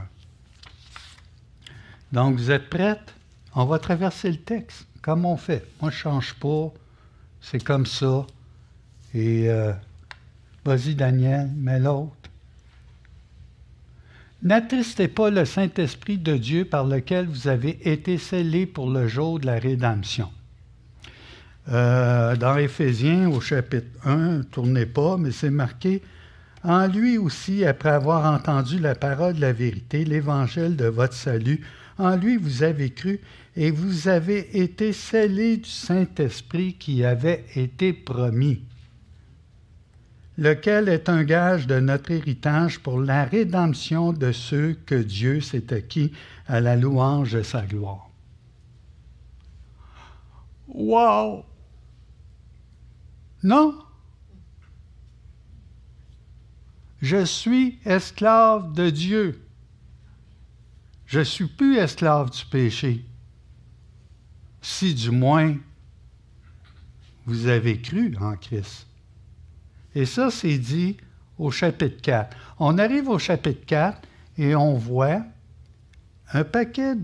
Donc, 2.12 2.36
vous 2.36 2.50
êtes 2.50 2.68
prêtes? 2.68 3.14
On 3.54 3.64
va 3.64 3.78
traverser 3.78 4.30
le 4.30 4.36
texte, 4.36 4.86
comme 5.00 5.24
on 5.24 5.36
fait. 5.36 5.66
Moi, 5.80 5.90
je 5.90 5.96
ne 5.96 6.00
change 6.00 6.34
pas. 6.34 6.70
C'est 7.40 7.64
comme 7.64 7.86
ça. 7.86 8.26
Et 9.14 9.48
euh, 9.48 9.72
vas-y, 10.64 10.94
Daniel, 10.94 11.48
mets 11.56 11.78
l'autre. 11.78 12.16
N'attristez 14.42 15.06
pas 15.06 15.30
le 15.30 15.44
Saint-Esprit 15.44 16.18
de 16.18 16.36
Dieu 16.36 16.64
par 16.64 16.84
lequel 16.84 17.26
vous 17.26 17.46
avez 17.46 17.78
été 17.88 18.18
scellés 18.18 18.66
pour 18.66 18.90
le 18.90 19.06
jour 19.06 19.38
de 19.38 19.46
la 19.46 19.58
rédemption. 19.58 20.30
Euh, 21.68 22.34
dans 22.34 22.56
Éphésiens, 22.56 23.28
au 23.30 23.40
chapitre 23.40 23.86
1, 24.04 24.42
tournez 24.50 24.86
pas, 24.86 25.16
mais 25.16 25.30
c'est 25.30 25.50
marqué 25.50 26.02
En 26.64 26.88
lui 26.88 27.18
aussi, 27.18 27.64
après 27.64 27.90
avoir 27.90 28.32
entendu 28.32 28.80
la 28.80 28.96
parole 28.96 29.34
de 29.34 29.40
la 29.40 29.52
vérité, 29.52 30.04
l'évangile 30.04 30.74
de 30.74 30.86
votre 30.86 31.14
salut, 31.14 31.60
en 31.98 32.16
lui 32.16 32.36
vous 32.36 32.64
avez 32.64 32.90
cru 32.90 33.20
et 33.54 33.70
vous 33.70 34.08
avez 34.08 34.60
été 34.60 34.92
scellés 34.92 35.58
du 35.58 35.70
Saint-Esprit 35.70 36.74
qui 36.74 37.04
avait 37.04 37.44
été 37.54 37.92
promis 37.92 38.62
lequel 40.42 40.88
est 40.88 41.08
un 41.08 41.22
gage 41.22 41.68
de 41.68 41.78
notre 41.78 42.10
héritage 42.10 42.80
pour 42.80 42.98
la 42.98 43.24
rédemption 43.24 44.12
de 44.12 44.32
ceux 44.32 44.74
que 44.86 44.96
Dieu 44.96 45.40
s'est 45.40 45.72
acquis 45.72 46.10
à 46.48 46.58
la 46.58 46.74
louange 46.74 47.34
de 47.34 47.42
sa 47.42 47.62
gloire. 47.62 48.10
Wow! 50.66 51.44
Non? 53.44 53.78
Je 57.00 57.24
suis 57.24 57.78
esclave 57.84 58.72
de 58.72 58.90
Dieu. 58.90 59.46
Je 61.06 61.20
ne 61.20 61.24
suis 61.24 61.46
plus 61.46 61.76
esclave 61.76 62.30
du 62.30 62.44
péché. 62.46 63.06
Si 64.60 64.92
du 64.92 65.12
moins 65.12 65.56
vous 67.26 67.46
avez 67.46 67.80
cru 67.80 68.16
en 68.20 68.34
Christ. 68.34 68.88
Et 69.94 70.06
ça, 70.06 70.30
c'est 70.30 70.58
dit 70.58 70.96
au 71.38 71.50
chapitre 71.50 72.00
4. 72.00 72.36
On 72.58 72.78
arrive 72.78 73.08
au 73.08 73.18
chapitre 73.18 73.64
4 73.66 74.00
et 74.38 74.54
on 74.54 74.74
voit 74.74 75.22
un 76.32 76.44
paquet 76.44 76.94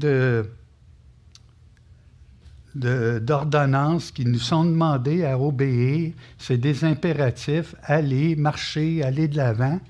d'ordonnances 2.74 4.10
qui 4.10 4.24
nous 4.24 4.38
sont 4.38 4.64
demandées 4.64 5.24
à 5.24 5.38
obéir. 5.38 6.14
C'est 6.38 6.56
des 6.56 6.84
impératifs, 6.84 7.74
aller, 7.82 8.36
marcher, 8.36 9.02
aller 9.02 9.28
de 9.28 9.36
l'avant. 9.36 9.80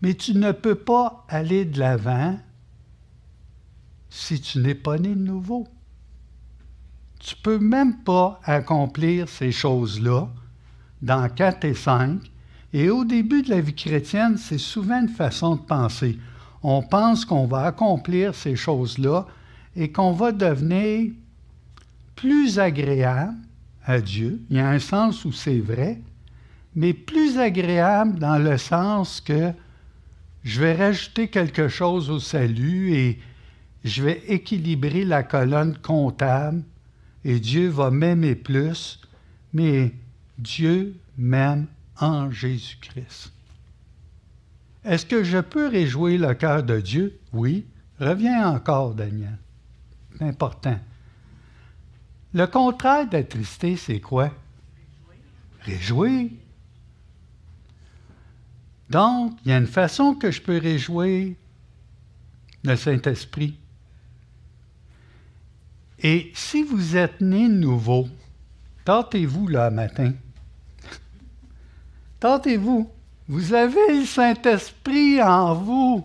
Mais 0.00 0.14
tu 0.14 0.34
ne 0.34 0.52
peux 0.52 0.76
pas 0.76 1.26
aller 1.28 1.64
de 1.64 1.78
l'avant 1.80 2.38
si 4.08 4.40
tu 4.40 4.60
n'es 4.60 4.74
pas 4.74 4.96
né 4.96 5.10
de 5.10 5.20
nouveau. 5.20 5.66
Tu 7.18 7.34
ne 7.34 7.42
peux 7.42 7.58
même 7.58 8.02
pas 8.04 8.40
accomplir 8.44 9.28
ces 9.28 9.50
choses-là 9.50 10.28
dans 11.02 11.28
4 11.28 11.64
et 11.64 11.74
5. 11.74 12.20
Et 12.72 12.90
au 12.90 13.04
début 13.04 13.42
de 13.42 13.50
la 13.50 13.60
vie 13.60 13.74
chrétienne, 13.74 14.36
c'est 14.36 14.58
souvent 14.58 15.00
une 15.00 15.08
façon 15.08 15.56
de 15.56 15.60
penser. 15.60 16.18
On 16.62 16.82
pense 16.82 17.24
qu'on 17.24 17.46
va 17.46 17.64
accomplir 17.64 18.34
ces 18.34 18.56
choses-là 18.56 19.26
et 19.76 19.90
qu'on 19.90 20.12
va 20.12 20.32
devenir 20.32 21.12
plus 22.16 22.58
agréable 22.58 23.36
à 23.84 24.00
Dieu. 24.00 24.40
Il 24.50 24.56
y 24.56 24.60
a 24.60 24.68
un 24.68 24.78
sens 24.78 25.24
où 25.24 25.32
c'est 25.32 25.60
vrai, 25.60 26.00
mais 26.74 26.92
plus 26.92 27.38
agréable 27.38 28.18
dans 28.18 28.38
le 28.38 28.58
sens 28.58 29.20
que 29.20 29.52
je 30.44 30.60
vais 30.60 30.74
rajouter 30.74 31.28
quelque 31.28 31.68
chose 31.68 32.10
au 32.10 32.18
salut 32.18 32.92
et 32.92 33.18
je 33.84 34.02
vais 34.02 34.22
équilibrer 34.28 35.04
la 35.04 35.22
colonne 35.22 35.76
comptable 35.78 36.62
et 37.24 37.40
Dieu 37.40 37.68
va 37.68 37.90
m'aimer 37.90 38.34
plus, 38.34 39.00
mais 39.52 39.92
Dieu 40.38 40.94
m'aime 41.16 41.66
en 41.98 42.30
Jésus-Christ. 42.30 43.32
Est-ce 44.84 45.04
que 45.04 45.24
je 45.24 45.38
peux 45.38 45.68
réjouir 45.68 46.20
le 46.28 46.34
cœur 46.34 46.62
de 46.62 46.80
Dieu? 46.80 47.18
Oui. 47.32 47.66
Reviens 47.98 48.48
encore, 48.48 48.94
Daniel. 48.94 49.36
C'est 50.16 50.24
important. 50.24 50.78
Le 52.32 52.46
contraire 52.46 53.08
d'attrister, 53.08 53.76
c'est 53.76 54.00
quoi? 54.00 54.32
Réjouir. 55.62 56.30
Donc, 58.88 59.38
il 59.44 59.50
y 59.50 59.52
a 59.52 59.58
une 59.58 59.66
façon 59.66 60.14
que 60.14 60.30
je 60.30 60.40
peux 60.40 60.58
réjouir 60.58 61.34
le 62.64 62.76
Saint-Esprit. 62.76 63.58
Et 65.98 66.30
si 66.34 66.62
vous 66.62 66.96
êtes 66.96 67.20
né 67.20 67.48
nouveau, 67.48 68.08
tentez-vous 68.84 69.48
là 69.48 69.70
matin. 69.70 70.12
Tentez-vous. 72.20 72.90
Vous 73.28 73.54
avez 73.54 73.98
le 74.00 74.04
Saint-Esprit 74.04 75.22
en 75.22 75.54
vous. 75.54 76.04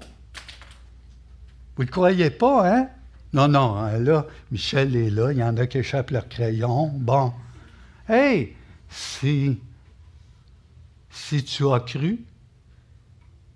Vous 1.75 1.84
ne 1.84 1.89
croyez 1.89 2.29
pas, 2.29 2.70
hein? 2.70 2.88
Non, 3.34 3.48
non, 3.48 3.77
hein, 3.77 3.98
là, 3.98 4.27
Michel 4.51 4.96
est 4.96 5.10
là, 5.10 5.32
il 5.32 5.39
y 5.39 5.43
en 5.43 5.58
a 5.58 5.65
qui 5.65 5.79
échappent 5.79 6.12
leur 6.12 6.29
crayon. 6.29 6.91
Bon. 6.93 7.34
Hey, 8.08 8.53
si, 8.89 9.57
si 11.09 11.44
tu 11.44 11.68
as 11.72 11.79
cru, 11.79 12.20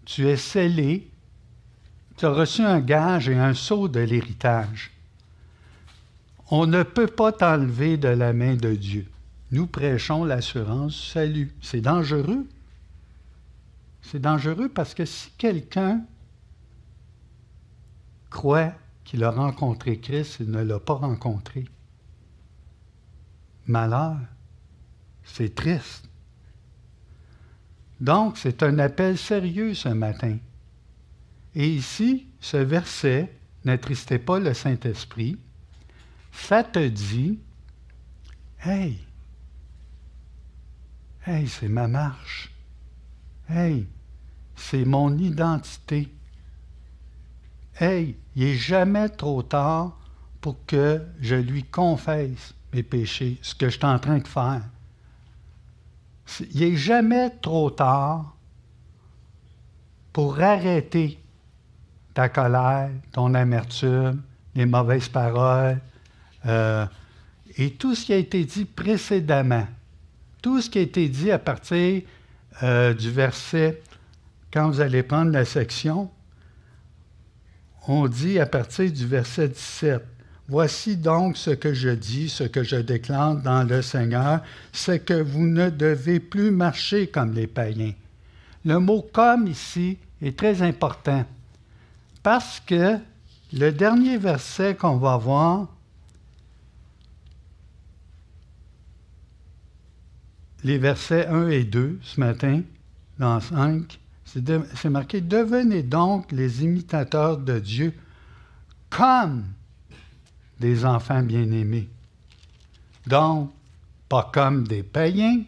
tu 0.05 0.27
es 0.27 0.37
scellé, 0.37 1.07
tu 2.15 2.25
as 2.25 2.31
reçu 2.31 2.63
un 2.63 2.79
gage 2.79 3.29
et 3.29 3.37
un 3.37 3.53
sceau 3.53 3.87
de 3.87 3.99
l'héritage. 3.99 4.91
On 6.49 6.65
ne 6.65 6.81
peut 6.81 7.07
pas 7.07 7.31
t'enlever 7.31 7.97
de 7.97 8.07
la 8.07 8.33
main 8.33 8.55
de 8.55 8.73
Dieu. 8.73 9.05
Nous 9.51 9.67
prêchons 9.67 10.23
l'assurance 10.23 11.11
salut. 11.13 11.53
C'est 11.61 11.81
dangereux. 11.81 12.47
C'est 14.09 14.19
dangereux 14.19 14.69
parce 14.69 14.93
que 14.93 15.05
si 15.05 15.31
quelqu'un 15.37 16.05
croit 18.29 18.73
qu'il 19.03 19.23
a 19.23 19.31
rencontré 19.31 19.99
Christ, 19.99 20.37
il 20.39 20.51
ne 20.51 20.63
l'a 20.63 20.79
pas 20.79 20.95
rencontré. 20.95 21.65
Malheur, 23.65 24.17
c'est 25.23 25.53
triste. 25.53 26.09
Donc, 27.99 28.37
c'est 28.37 28.63
un 28.63 28.79
appel 28.79 29.17
sérieux 29.17 29.73
ce 29.73 29.89
matin. 29.89 30.37
Et 31.55 31.67
ici, 31.67 32.27
ce 32.39 32.57
verset, 32.57 33.37
N'attristez 33.67 34.17
pas 34.17 34.39
le 34.39 34.53
Saint-Esprit, 34.53 35.37
ça 36.31 36.63
te 36.63 36.87
dit, 36.87 37.37
hey, 38.63 38.97
hey, 41.25 41.47
c'est 41.49 41.67
ma 41.67 41.89
marche. 41.89 42.53
Hey, 43.49 43.85
c'est 44.57 44.83
mon 44.83 45.17
identité. 45.17 46.11
Hey, 47.79 48.17
il 48.35 48.43
n'est 48.43 48.55
jamais 48.55 49.07
trop 49.07 49.43
tard 49.43 49.97
pour 50.41 50.57
que 50.65 51.01
je 51.21 51.35
lui 51.35 51.63
confesse 51.63 52.53
mes 52.73 52.83
péchés, 52.83 53.37
ce 53.41 53.55
que 53.55 53.69
je 53.69 53.77
suis 53.77 53.85
en 53.85 53.99
train 53.99 54.17
de 54.17 54.27
faire. 54.27 54.63
Il 56.53 56.61
n'est 56.61 56.75
jamais 56.75 57.29
trop 57.41 57.69
tard 57.69 58.35
pour 60.11 60.41
arrêter 60.41 61.19
ta 62.13 62.27
colère, 62.27 62.89
ton 63.11 63.33
amertume, 63.35 64.23
les 64.55 64.65
mauvaises 64.65 65.07
paroles, 65.07 65.79
euh, 66.47 66.85
et 67.57 67.71
tout 67.71 67.93
ce 67.93 68.05
qui 68.05 68.13
a 68.13 68.17
été 68.17 68.43
dit 68.43 68.65
précédemment. 68.65 69.67
Tout 70.41 70.61
ce 70.61 70.69
qui 70.69 70.79
a 70.79 70.81
été 70.81 71.07
dit 71.09 71.31
à 71.31 71.37
partir 71.37 72.01
euh, 72.63 72.93
du 72.93 73.11
verset, 73.11 73.81
quand 74.51 74.69
vous 74.69 74.81
allez 74.81 75.03
prendre 75.03 75.31
la 75.31 75.45
section, 75.45 76.09
on 77.87 78.07
dit 78.07 78.39
à 78.39 78.45
partir 78.45 78.91
du 78.91 79.05
verset 79.05 79.49
17, 79.49 80.03
Voici 80.49 80.95
donc 80.95 81.35
ce 81.35 81.49
que 81.49 81.73
je 81.73 81.89
dis, 81.89 82.29
ce 82.29 82.45
que 82.45 82.63
je 82.63 82.77
déclare 82.77 83.35
dans 83.35 83.63
le 83.63 83.81
Seigneur, 83.81 84.41
c'est 84.71 85.03
que 85.03 85.21
vous 85.21 85.45
ne 85.45 85.69
devez 85.69 86.21
plus 86.21 86.51
marcher 86.51 87.07
comme 87.07 87.33
les 87.33 87.47
païens. 87.47 87.93
Le 88.63 88.79
mot 88.79 89.05
comme 89.11 89.47
ici 89.47 89.97
est 90.21 90.37
très 90.37 90.61
important 90.61 91.25
parce 92.23 92.61
que 92.61 92.97
le 93.51 93.71
dernier 93.71 94.17
verset 94.17 94.75
qu'on 94.75 94.97
va 94.97 95.17
voir, 95.17 95.67
les 100.63 100.77
versets 100.77 101.27
1 101.27 101.49
et 101.49 101.63
2 101.65 101.99
ce 102.01 102.19
matin, 102.21 102.61
dans 103.19 103.39
5, 103.41 103.99
c'est 104.27 104.89
marqué 104.89 105.21
Devenez 105.21 105.83
donc 105.83 106.31
les 106.31 106.63
imitateurs 106.63 107.37
de 107.37 107.59
Dieu 107.59 107.93
comme 108.89 109.45
des 110.59 110.85
enfants 110.85 111.23
bien-aimés. 111.23 111.87
Donc, 113.05 113.51
pas 114.09 114.29
comme 114.33 114.67
des 114.67 114.83
païens, 114.83 115.43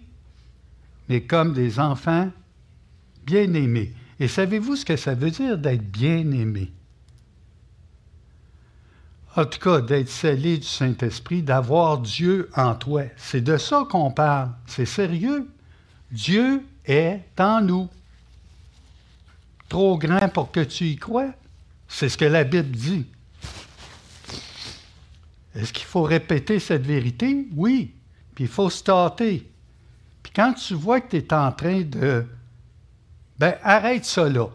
mais 1.08 1.22
comme 1.22 1.54
des 1.54 1.80
enfants 1.80 2.30
bien-aimés. 3.26 3.94
Et 4.20 4.28
savez-vous 4.28 4.76
ce 4.78 4.86
que 4.86 4.96
ça 4.96 5.14
veut 5.14 5.32
dire 5.32 5.58
d'être 5.58 5.90
bien-aimé? 5.92 6.72
En 9.36 9.46
tout 9.46 9.60
cas, 9.60 9.82
d'être 9.82 10.10
scellé 10.10 10.58
du 10.58 10.68
Saint-Esprit, 10.68 11.44
d'avoir 11.44 12.00
Dieu 12.00 12.50
en 12.56 12.76
toi. 12.76 13.04
C'est 13.16 13.42
de 13.42 13.58
ça 13.58 13.86
qu'on 13.90 14.12
parle. 14.12 14.52
C'est 14.66 14.86
sérieux. 14.86 15.48
Dieu 16.12 16.64
est 16.86 17.22
en 17.40 17.62
nous 17.62 17.90
trop 19.70 19.98
grand 19.98 20.28
pour 20.30 20.52
que 20.52 20.60
tu 20.62 20.86
y 20.86 20.96
crois. 20.98 21.32
C'est 21.88 22.10
ce 22.10 22.18
que 22.18 22.26
la 22.26 22.44
Bible 22.44 22.72
dit. 22.72 23.06
Est-ce 25.56 25.72
qu'il 25.72 25.86
faut 25.86 26.04
répéter 26.04 26.60
cette 26.60 26.86
vérité? 26.86 27.48
Oui. 27.56 27.94
Puis 28.36 28.46
il 28.46 28.50
faut 28.50 28.70
se 28.70 28.84
tâter. 28.84 29.50
Puis 30.22 30.32
quand 30.36 30.54
tu 30.54 30.74
vois 30.74 31.02
que 31.02 31.10
tu 31.10 31.18
es 31.18 31.34
en 31.34 31.52
train 31.52 31.82
de... 31.82 32.26
Ben, 33.38 33.56
arrête 33.64 34.06
ça 34.06 34.28
là. 34.28 34.48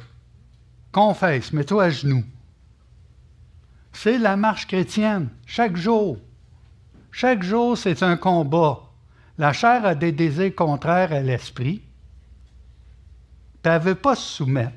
Confesse, 0.93 1.53
mets-toi 1.53 1.85
à 1.85 1.91
genoux. 1.91 2.25
C'est 3.93 4.19
la 4.19 4.37
marche 4.37 4.67
chrétienne, 4.67 5.29
chaque 5.47 5.77
jour. 5.77 6.19
Chaque 7.11 7.43
jour, 7.43 7.79
c'est 7.79 8.03
un 8.03 8.17
combat. 8.17 8.81
La 9.39 9.53
chair 9.53 9.85
a 9.85 9.95
des 9.95 10.13
désirs 10.13 10.55
contraires 10.55 11.13
à 11.13 11.21
l'esprit. 11.21 11.83
Elle 13.63 13.73
ne 13.75 13.79
veut 13.79 13.95
pas 13.95 14.15
se 14.15 14.37
soumettre. 14.37 14.75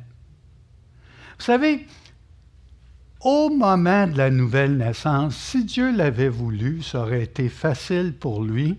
Vous 1.37 1.45
savez, 1.45 1.85
au 3.21 3.49
moment 3.49 4.07
de 4.07 4.17
la 4.17 4.29
nouvelle 4.29 4.77
naissance, 4.77 5.35
si 5.35 5.65
Dieu 5.65 5.95
l'avait 5.95 6.29
voulu, 6.29 6.81
ça 6.81 7.01
aurait 7.01 7.23
été 7.23 7.49
facile 7.49 8.13
pour 8.17 8.43
lui. 8.43 8.77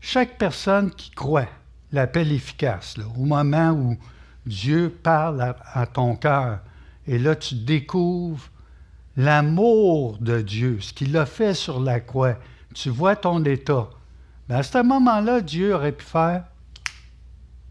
Chaque 0.00 0.38
personne 0.38 0.90
qui 0.90 1.10
croit, 1.10 1.48
l'appel 1.92 2.32
efficace, 2.32 2.96
au 3.16 3.24
moment 3.24 3.70
où 3.70 3.96
Dieu 4.46 4.94
parle 5.02 5.54
à, 5.72 5.86
ton 5.86 6.16
cœur, 6.16 6.60
et 7.06 7.18
là 7.18 7.34
tu 7.34 7.54
découvres 7.54 8.50
l'amour 9.16 10.18
de 10.18 10.40
Dieu, 10.42 10.78
ce 10.80 10.92
qu'il 10.92 11.16
a 11.16 11.24
fait 11.24 11.54
sur 11.54 11.80
la 11.80 12.00
croix, 12.00 12.36
tu 12.74 12.90
vois 12.90 13.16
ton 13.16 13.42
état. 13.44 13.88
Ben, 14.48 14.56
à 14.56 14.62
ce 14.62 14.82
moment-là, 14.82 15.40
Dieu 15.40 15.74
aurait 15.74 15.92
pu 15.92 16.04
faire 16.04 16.44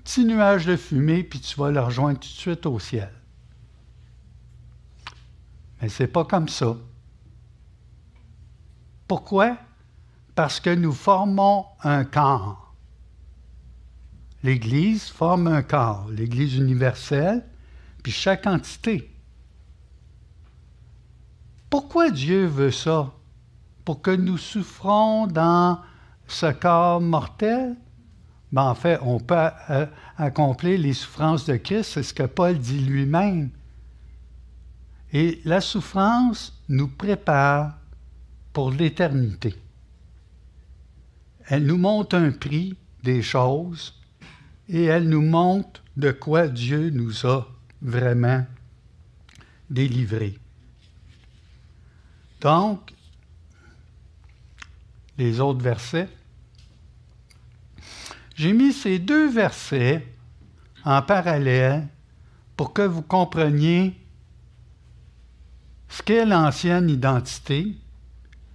petit 0.04 0.26
nuage 0.26 0.66
de 0.66 0.76
fumée, 0.76 1.24
puis 1.24 1.40
tu 1.40 1.60
vas 1.60 1.72
le 1.72 1.80
rejoindre 1.80 2.20
tout 2.20 2.28
de 2.28 2.34
suite 2.34 2.66
au 2.66 2.80
ciel. 2.80 3.12
Mais 5.84 5.90
ce 5.90 6.04
n'est 6.04 6.08
pas 6.08 6.24
comme 6.24 6.48
ça. 6.48 6.78
Pourquoi? 9.06 9.58
Parce 10.34 10.62
que 10.62 10.70
nous 10.70 10.94
formons 10.94 11.66
un 11.84 12.06
corps. 12.06 12.74
L'Église 14.44 15.10
forme 15.10 15.48
un 15.48 15.62
corps, 15.62 16.08
l'Église 16.10 16.56
universelle, 16.56 17.46
puis 18.02 18.14
chaque 18.14 18.48
entité. 18.48 19.14
Pourquoi 21.70 22.12
Dieu 22.12 22.46
veut 22.46 22.72
ça? 22.72 23.12
Pour 23.84 24.02
que 24.02 24.12
nous 24.12 24.38
souffrons 24.38 25.28
dans 25.28 25.82
ce 26.28 26.50
corps 26.54 27.02
mortel? 27.02 27.76
Ben, 28.54 28.62
en 28.62 28.76
fait, 28.76 29.00
on 29.02 29.20
peut 29.20 29.50
euh, 29.70 29.86
accomplir 30.18 30.80
les 30.80 30.94
souffrances 30.94 31.46
de 31.46 31.58
Christ, 31.58 31.92
c'est 31.96 32.04
ce 32.04 32.14
que 32.14 32.24
Paul 32.24 32.58
dit 32.58 32.80
lui-même. 32.80 33.50
Et 35.14 35.42
la 35.46 35.62
souffrance 35.62 36.60
nous 36.68 36.88
prépare 36.88 37.78
pour 38.52 38.72
l'éternité. 38.72 39.56
Elle 41.46 41.66
nous 41.66 41.78
montre 41.78 42.16
un 42.16 42.32
prix 42.32 42.76
des 43.04 43.22
choses 43.22 43.94
et 44.68 44.86
elle 44.86 45.08
nous 45.08 45.22
montre 45.22 45.84
de 45.98 46.12
quoi 46.12 46.48
Dieu 46.48 46.90
nous 46.90 47.28
a 47.28 47.48
vraiment 47.82 48.46
délivrés. 49.70 50.38
Donc, 52.42 52.94
les 55.18 55.40
autres 55.40 55.62
versets. 55.62 56.10
J'ai 58.36 58.54
mis 58.54 58.74
ces 58.74 58.98
deux 58.98 59.30
versets 59.30 60.08
en 60.84 61.02
parallèle 61.02 61.88
pour 62.58 62.74
que 62.74 62.82
vous 62.82 63.04
compreniez 63.04 63.96
ce 65.94 66.02
qu'est 66.02 66.26
l'ancienne 66.26 66.90
identité 66.90 67.76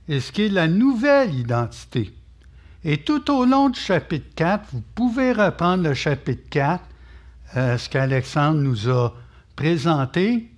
et 0.08 0.18
ce 0.18 0.32
qu'est 0.32 0.48
la 0.48 0.66
nouvelle 0.66 1.32
identité. 1.36 2.12
Et 2.82 3.04
tout 3.04 3.30
au 3.30 3.44
long 3.44 3.68
du 3.68 3.78
chapitre 3.78 4.26
4, 4.34 4.70
vous 4.72 4.82
pouvez 4.96 5.30
reprendre 5.30 5.84
le 5.84 5.94
chapitre 5.94 6.48
4, 6.50 6.82
euh, 7.56 7.78
ce 7.78 7.88
qu'Alexandre 7.88 8.58
nous 8.58 8.88
a 8.88 9.14
présenté, 9.54 10.50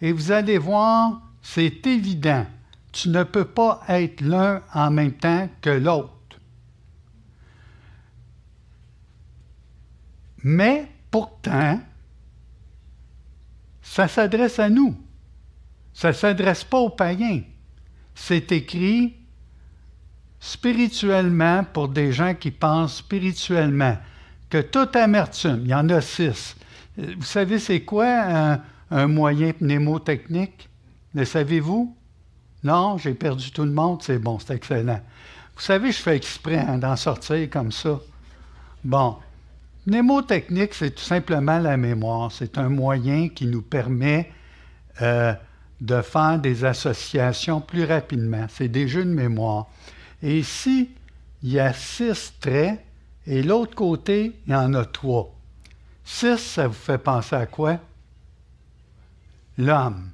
et 0.00 0.12
vous 0.12 0.30
allez 0.30 0.58
voir, 0.58 1.20
c'est 1.42 1.84
évident. 1.88 2.46
Tu 2.92 3.08
ne 3.08 3.24
peux 3.24 3.44
pas 3.44 3.82
être 3.88 4.20
l'un 4.20 4.62
en 4.72 4.92
même 4.92 5.14
temps 5.14 5.48
que 5.60 5.70
l'autre. 5.70 6.38
Mais 10.44 10.88
pourtant, 11.10 11.80
ça 13.82 14.06
s'adresse 14.06 14.60
à 14.60 14.70
nous. 14.70 14.96
Ça 15.98 16.08
ne 16.10 16.12
s'adresse 16.12 16.62
pas 16.62 16.78
aux 16.78 16.90
païens. 16.90 17.40
C'est 18.14 18.52
écrit 18.52 19.16
spirituellement 20.38 21.64
pour 21.64 21.88
des 21.88 22.12
gens 22.12 22.36
qui 22.36 22.52
pensent 22.52 22.98
spirituellement. 22.98 23.98
Que 24.48 24.60
toute 24.60 24.94
amertume, 24.94 25.62
il 25.64 25.70
y 25.70 25.74
en 25.74 25.88
a 25.88 26.00
six. 26.00 26.54
Vous 26.96 27.24
savez, 27.24 27.58
c'est 27.58 27.80
quoi 27.80 28.60
un, 28.92 29.06
moyen 29.08 29.52
mnémotechnique? 29.60 30.68
Le 31.14 31.24
savez-vous? 31.24 31.96
Non, 32.62 32.96
j'ai 32.96 33.14
perdu 33.14 33.50
tout 33.50 33.64
le 33.64 33.72
monde, 33.72 34.00
c'est 34.00 34.20
bon, 34.20 34.38
c'est 34.38 34.54
excellent. 34.54 35.00
Vous 35.56 35.62
savez, 35.62 35.90
je 35.90 35.98
fais 36.00 36.14
exprès 36.14 36.58
hein, 36.58 36.78
d'en 36.78 36.94
sortir 36.94 37.50
comme 37.50 37.72
ça. 37.72 37.98
Bon, 38.84 39.16
mnémotechnique, 39.84 40.74
c'est 40.74 40.92
tout 40.92 41.02
simplement 41.02 41.58
la 41.58 41.76
mémoire. 41.76 42.30
C'est 42.30 42.56
un 42.56 42.68
moyen 42.68 43.30
qui 43.30 43.46
nous 43.46 43.62
permet 43.62 44.30
euh, 45.02 45.34
de 45.80 46.02
faire 46.02 46.38
des 46.38 46.64
associations 46.64 47.60
plus 47.60 47.84
rapidement. 47.84 48.46
C'est 48.48 48.68
des 48.68 48.88
jeux 48.88 49.04
de 49.04 49.10
mémoire. 49.10 49.66
Et 50.22 50.38
ici, 50.38 50.90
il 51.42 51.52
y 51.52 51.60
a 51.60 51.72
six 51.72 52.34
traits 52.40 52.84
et 53.26 53.42
l'autre 53.42 53.74
côté, 53.74 54.34
il 54.46 54.52
y 54.52 54.56
en 54.56 54.74
a 54.74 54.84
trois. 54.84 55.34
Six, 56.04 56.38
ça 56.38 56.66
vous 56.66 56.74
fait 56.74 56.98
penser 56.98 57.36
à 57.36 57.46
quoi? 57.46 57.78
L'homme. 59.58 60.10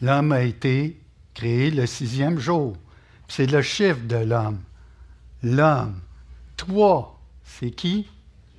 L'homme 0.00 0.32
a 0.32 0.42
été 0.42 1.00
créé 1.34 1.70
le 1.70 1.86
sixième 1.86 2.38
jour. 2.38 2.76
C'est 3.28 3.46
le 3.46 3.62
chiffre 3.62 4.00
de 4.06 4.16
l'homme. 4.16 4.60
L'homme. 5.42 6.00
Trois, 6.56 7.20
c'est 7.42 7.70
qui? 7.70 8.08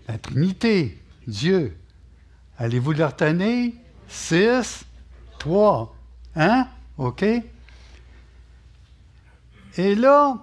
La 0.08 0.18
Trinité, 0.18 1.02
Dieu. 1.26 1.76
Allez-vous 2.58 2.92
le 2.92 3.06
retenir? 3.06 3.72
Six, 4.08 4.86
trois. 5.40 5.95
Hein? 6.36 6.68
OK? 6.98 7.24
Et 9.78 9.96
là, 9.96 10.38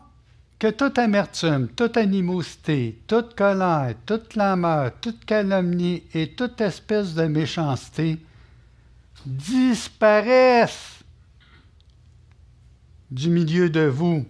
que 0.58 0.68
toute 0.68 0.98
amertume, 0.98 1.68
toute 1.68 1.96
animosité, 1.96 3.02
toute 3.06 3.34
colère, 3.34 3.94
toute 4.06 4.28
clameur, 4.28 4.92
toute 5.00 5.24
calomnie 5.24 6.04
et 6.14 6.34
toute 6.34 6.60
espèce 6.60 7.14
de 7.14 7.24
méchanceté 7.24 8.18
disparaissent 9.26 11.00
du 13.10 13.28
milieu 13.28 13.68
de 13.68 13.86
vous. 13.86 14.24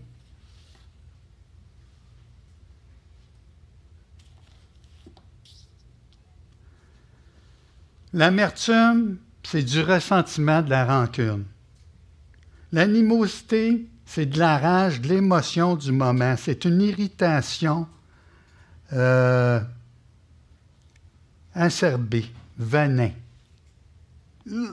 L'amertume, 8.15 9.19
c'est 9.53 9.63
du 9.63 9.83
ressentiment, 9.83 10.63
de 10.63 10.71
la 10.71 10.87
rancune. 10.87 11.45
L'animosité, 12.73 13.87
c'est 14.07 14.25
de 14.25 14.39
la 14.39 14.57
rage, 14.57 15.03
de 15.03 15.09
l'émotion 15.09 15.77
du 15.77 15.93
moment. 15.93 16.37
C'est 16.39 16.65
une 16.65 16.81
irritation 16.81 17.87
euh, 18.95 19.61
acerbée, 21.55 22.31
venin. 22.57 23.11
Vous 24.47 24.73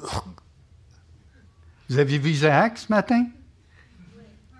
avez 1.97 2.17
vu 2.17 2.29
Isaac 2.29 2.77
ce 2.77 2.89
matin? 2.89 3.27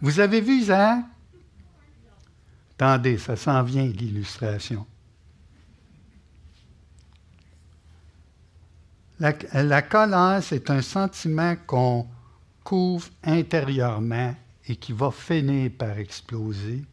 Vous 0.01 0.19
avez 0.19 0.41
vu 0.41 0.59
Isaac? 0.59 0.99
Attendez, 2.77 3.17
ça 3.19 3.37
s'en 3.37 3.63
vient, 3.63 3.85
l'illustration. 3.85 4.85
La, 9.19 9.81
colère, 9.81 10.39
c'est 10.41 10.69
un 10.69 10.81
sentiment 10.81 11.55
qu'on 11.67 12.07
couvre 12.63 13.07
intérieurement 13.23 14.33
et 14.65 14.77
qui 14.77 14.93
va 14.93 15.11
finir 15.11 15.71
par 15.77 15.97
exploser 15.97 16.85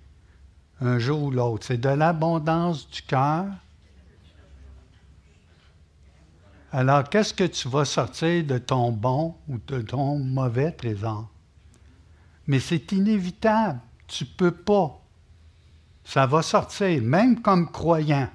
un 0.80 0.98
jour 0.98 1.22
ou 1.24 1.30
l'autre. 1.30 1.66
C'est 1.66 1.80
de 1.80 1.88
l'abondance 1.88 2.90
du 2.90 3.02
cœur. 3.02 3.46
Alors, 6.72 7.08
qu'est-ce 7.08 7.32
que 7.32 7.44
tu 7.44 7.68
vas 7.68 7.84
sortir 7.84 8.44
de 8.44 8.58
ton 8.58 8.90
bon 8.90 9.36
ou 9.48 9.58
de 9.58 9.80
ton 9.82 10.18
mauvais 10.18 10.72
trésor? 10.72 11.30
Mais 12.48 12.58
c'est 12.58 12.90
inévitable. 12.90 13.78
Tu 14.08 14.24
ne 14.24 14.28
peux 14.36 14.50
pas. 14.50 15.00
Ça 16.04 16.26
va 16.26 16.42
sortir, 16.42 17.00
même 17.02 17.40
comme 17.40 17.70
croyant. 17.70 18.28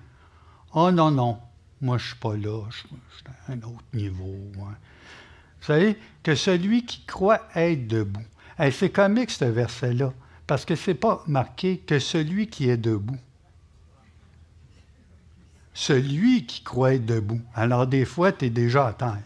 Oh 0.74 0.92
non, 0.92 1.12
non, 1.12 1.38
moi, 1.82 1.98
je 1.98 2.04
ne 2.04 2.08
suis 2.10 2.18
pas 2.18 2.36
là, 2.36 2.64
je, 2.70 2.78
suis 2.78 2.88
à 3.28 3.52
un 3.52 3.58
autre 3.58 3.84
niveau. 3.94 4.38
Hein. 4.60 4.76
Vous 5.60 5.66
savez, 5.66 5.98
que 6.24 6.36
celui 6.36 6.86
qui 6.86 7.04
croit 7.06 7.42
être 7.56 7.88
debout. 7.88 8.26
c'est 8.72 8.92
comique, 8.92 9.32
ce 9.32 9.46
verset-là, 9.46 10.14
parce 10.48 10.66
que 10.66 10.76
ce 10.76 10.92
n'est 10.92 10.96
pas 10.96 11.24
marqué 11.28 11.80
que 11.80 12.00
celui 12.00 12.48
qui 12.48 12.70
est 12.70 12.78
debout. 12.78 13.20
Celui 15.74 16.46
qui 16.46 16.64
croit 16.64 16.94
être 16.94 17.06
debout. 17.06 17.42
Alors, 17.56 17.88
des 17.88 18.06
fois, 18.06 18.32
tu 18.32 18.46
es 18.46 18.50
déjà 18.50 18.88
à 18.88 18.94
terre. 18.94 19.24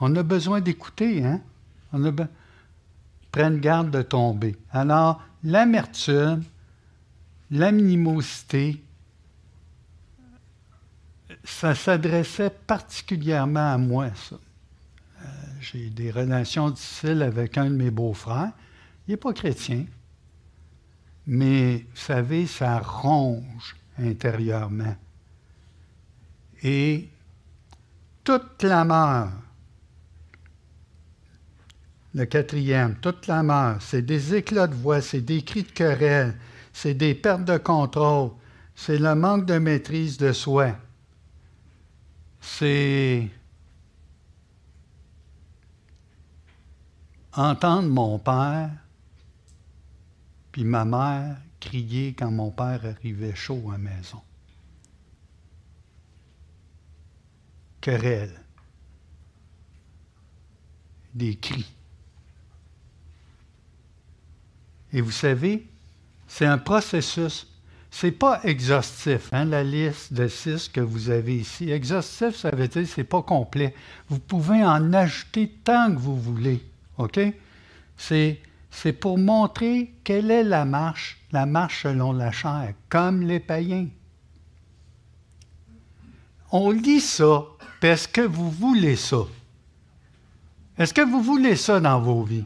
On 0.00 0.14
a 0.16 0.22
besoin 0.22 0.60
d'écouter, 0.60 1.24
hein? 1.24 1.40
On 1.92 2.04
a 2.04 2.12
Prenne 3.32 3.60
garde 3.60 3.90
de 3.90 4.02
tomber. 4.02 4.56
Alors, 4.72 5.22
l'amertume, 5.44 6.42
l'animosité, 7.50 8.82
ça 11.44 11.74
s'adressait 11.74 12.50
particulièrement 12.50 13.72
à 13.72 13.78
moi, 13.78 14.10
ça. 14.14 14.36
Euh, 14.36 15.28
j'ai 15.60 15.90
des 15.90 16.10
relations 16.10 16.70
difficiles 16.70 17.22
avec 17.22 17.58
un 17.58 17.66
de 17.70 17.76
mes 17.76 17.90
beaux-frères. 17.90 18.52
Il 19.06 19.12
n'est 19.12 19.16
pas 19.16 19.32
chrétien, 19.32 19.84
mais 21.26 21.78
vous 21.78 21.96
savez, 21.96 22.46
ça 22.46 22.78
ronge 22.78 23.76
intérieurement. 23.98 24.96
Et 26.62 27.08
toute 28.24 28.62
la 28.62 28.84
mort, 28.84 29.30
le 32.14 32.24
quatrième, 32.26 32.96
toute 32.96 33.26
la 33.26 33.42
mort, 33.42 33.76
c'est 33.80 34.02
des 34.02 34.34
éclats 34.34 34.66
de 34.66 34.74
voix, 34.74 35.00
c'est 35.00 35.20
des 35.20 35.42
cris 35.42 35.62
de 35.62 35.70
querelle, 35.70 36.36
c'est 36.80 36.94
des 36.94 37.16
pertes 37.16 37.44
de 37.44 37.58
contrôle, 37.58 38.30
c'est 38.76 38.98
le 38.98 39.16
manque 39.16 39.46
de 39.46 39.58
maîtrise 39.58 40.16
de 40.16 40.30
soi, 40.32 40.76
c'est 42.40 43.28
entendre 47.32 47.88
mon 47.88 48.20
père 48.20 48.70
puis 50.52 50.62
ma 50.62 50.84
mère 50.84 51.38
crier 51.58 52.14
quand 52.14 52.30
mon 52.30 52.52
père 52.52 52.84
arrivait 52.84 53.34
chaud 53.34 53.70
à 53.70 53.72
la 53.72 53.78
maison. 53.78 54.22
Querelle. 57.80 58.40
Des 61.12 61.34
cris. 61.34 61.72
Et 64.92 65.00
vous 65.00 65.10
savez, 65.10 65.68
c'est 66.28 66.46
un 66.46 66.58
processus. 66.58 67.46
Ce 67.90 68.06
n'est 68.06 68.12
pas 68.12 68.40
exhaustif, 68.44 69.30
hein, 69.32 69.46
la 69.46 69.64
liste 69.64 70.12
de 70.12 70.28
six 70.28 70.68
que 70.68 70.80
vous 70.80 71.08
avez 71.08 71.38
ici. 71.38 71.70
Exhaustif, 71.70 72.36
ça 72.36 72.50
veut 72.50 72.68
dire 72.68 72.82
que 72.82 72.88
ce 72.88 73.00
n'est 73.00 73.06
pas 73.06 73.22
complet. 73.22 73.74
Vous 74.10 74.18
pouvez 74.18 74.62
en 74.62 74.92
ajouter 74.92 75.48
tant 75.64 75.90
que 75.90 75.98
vous 75.98 76.20
voulez. 76.20 76.62
OK? 76.98 77.18
C'est, 77.96 78.40
c'est 78.70 78.92
pour 78.92 79.16
montrer 79.16 79.94
quelle 80.04 80.30
est 80.30 80.44
la 80.44 80.66
marche, 80.66 81.18
la 81.32 81.46
marche 81.46 81.84
selon 81.84 82.12
la 82.12 82.30
chair, 82.30 82.74
comme 82.90 83.22
les 83.22 83.40
païens. 83.40 83.88
On 86.52 86.70
lit 86.70 87.00
ça 87.00 87.44
parce 87.80 88.06
que 88.06 88.20
vous 88.20 88.50
voulez 88.50 88.96
ça. 88.96 89.22
Est-ce 90.76 90.92
que 90.92 91.00
vous 91.00 91.22
voulez 91.22 91.56
ça 91.56 91.80
dans 91.80 92.00
vos 92.00 92.22
vies? 92.22 92.44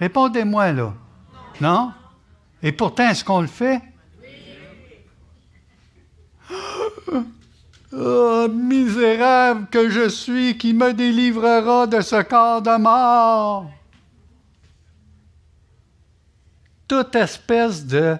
Répondez-moi 0.00 0.72
là. 0.72 0.94
Non? 1.60 1.92
Et 2.66 2.72
pourtant, 2.72 3.10
est-ce 3.10 3.24
qu'on 3.24 3.42
le 3.42 3.46
fait? 3.46 3.80
Oh, 7.98 8.48
misérable 8.52 9.68
que 9.70 9.88
je 9.88 10.08
suis, 10.08 10.58
qui 10.58 10.74
me 10.74 10.92
délivrera 10.92 11.86
de 11.86 12.02
ce 12.02 12.20
corps 12.22 12.60
de 12.60 12.76
mort? 12.76 13.70
Toute 16.88 17.14
espèce 17.14 17.86
de... 17.86 18.16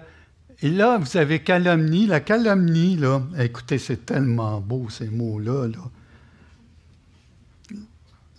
Et 0.61 0.69
là, 0.69 0.97
vous 0.97 1.17
avez 1.17 1.43
calomnie. 1.43 2.07
La 2.07 2.21
calomnie, 2.21 2.95
là, 2.95 3.21
écoutez, 3.37 3.77
c'est 3.77 4.05
tellement 4.05 4.61
beau 4.61 4.89
ces 4.89 5.09
mots-là. 5.09 5.67
Là. 5.67 7.77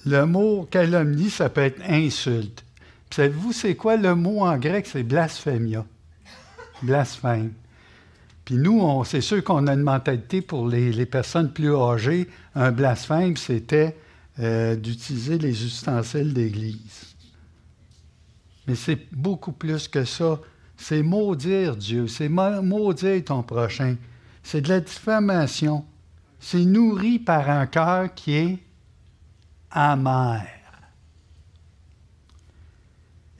Le 0.06 0.24
mot 0.24 0.66
calomnie, 0.68 1.30
ça 1.30 1.50
peut 1.50 1.60
être 1.60 1.82
insulte. 1.88 2.64
Savez-vous, 3.10 3.52
c'est 3.52 3.76
quoi 3.76 3.96
le 3.96 4.14
mot 4.14 4.40
en 4.40 4.56
grec? 4.56 4.86
C'est 4.86 5.04
blasphémia. 5.04 5.84
Blasphème. 6.82 7.52
Puis 8.44 8.56
nous, 8.56 9.04
c'est 9.04 9.20
sûr 9.20 9.44
qu'on 9.44 9.66
a 9.66 9.74
une 9.74 9.82
mentalité 9.82 10.40
pour 10.40 10.66
les, 10.66 11.04
personnes 11.06 11.52
plus 11.52 11.74
âgées. 11.74 12.28
Un 12.54 12.72
blasphème, 12.72 13.36
c'était 13.36 13.94
euh, 14.40 14.74
d'utiliser 14.74 15.36
les 15.36 15.64
ustensiles 15.64 16.32
d'église. 16.32 17.14
Mais 18.66 18.74
c'est 18.74 19.06
beaucoup 19.12 19.52
plus 19.52 19.86
que 19.88 20.04
ça. 20.04 20.38
C'est 20.76 21.02
maudire 21.02 21.76
Dieu, 21.76 22.06
c'est 22.06 22.28
maudire 22.28 23.24
ton 23.24 23.42
prochain. 23.42 23.96
C'est 24.42 24.60
de 24.62 24.68
la 24.68 24.80
diffamation. 24.80 25.84
C'est 26.40 26.64
nourri 26.64 27.18
par 27.18 27.50
un 27.50 27.66
cœur 27.66 28.14
qui 28.14 28.32
est 28.34 28.58
amer. 29.70 30.57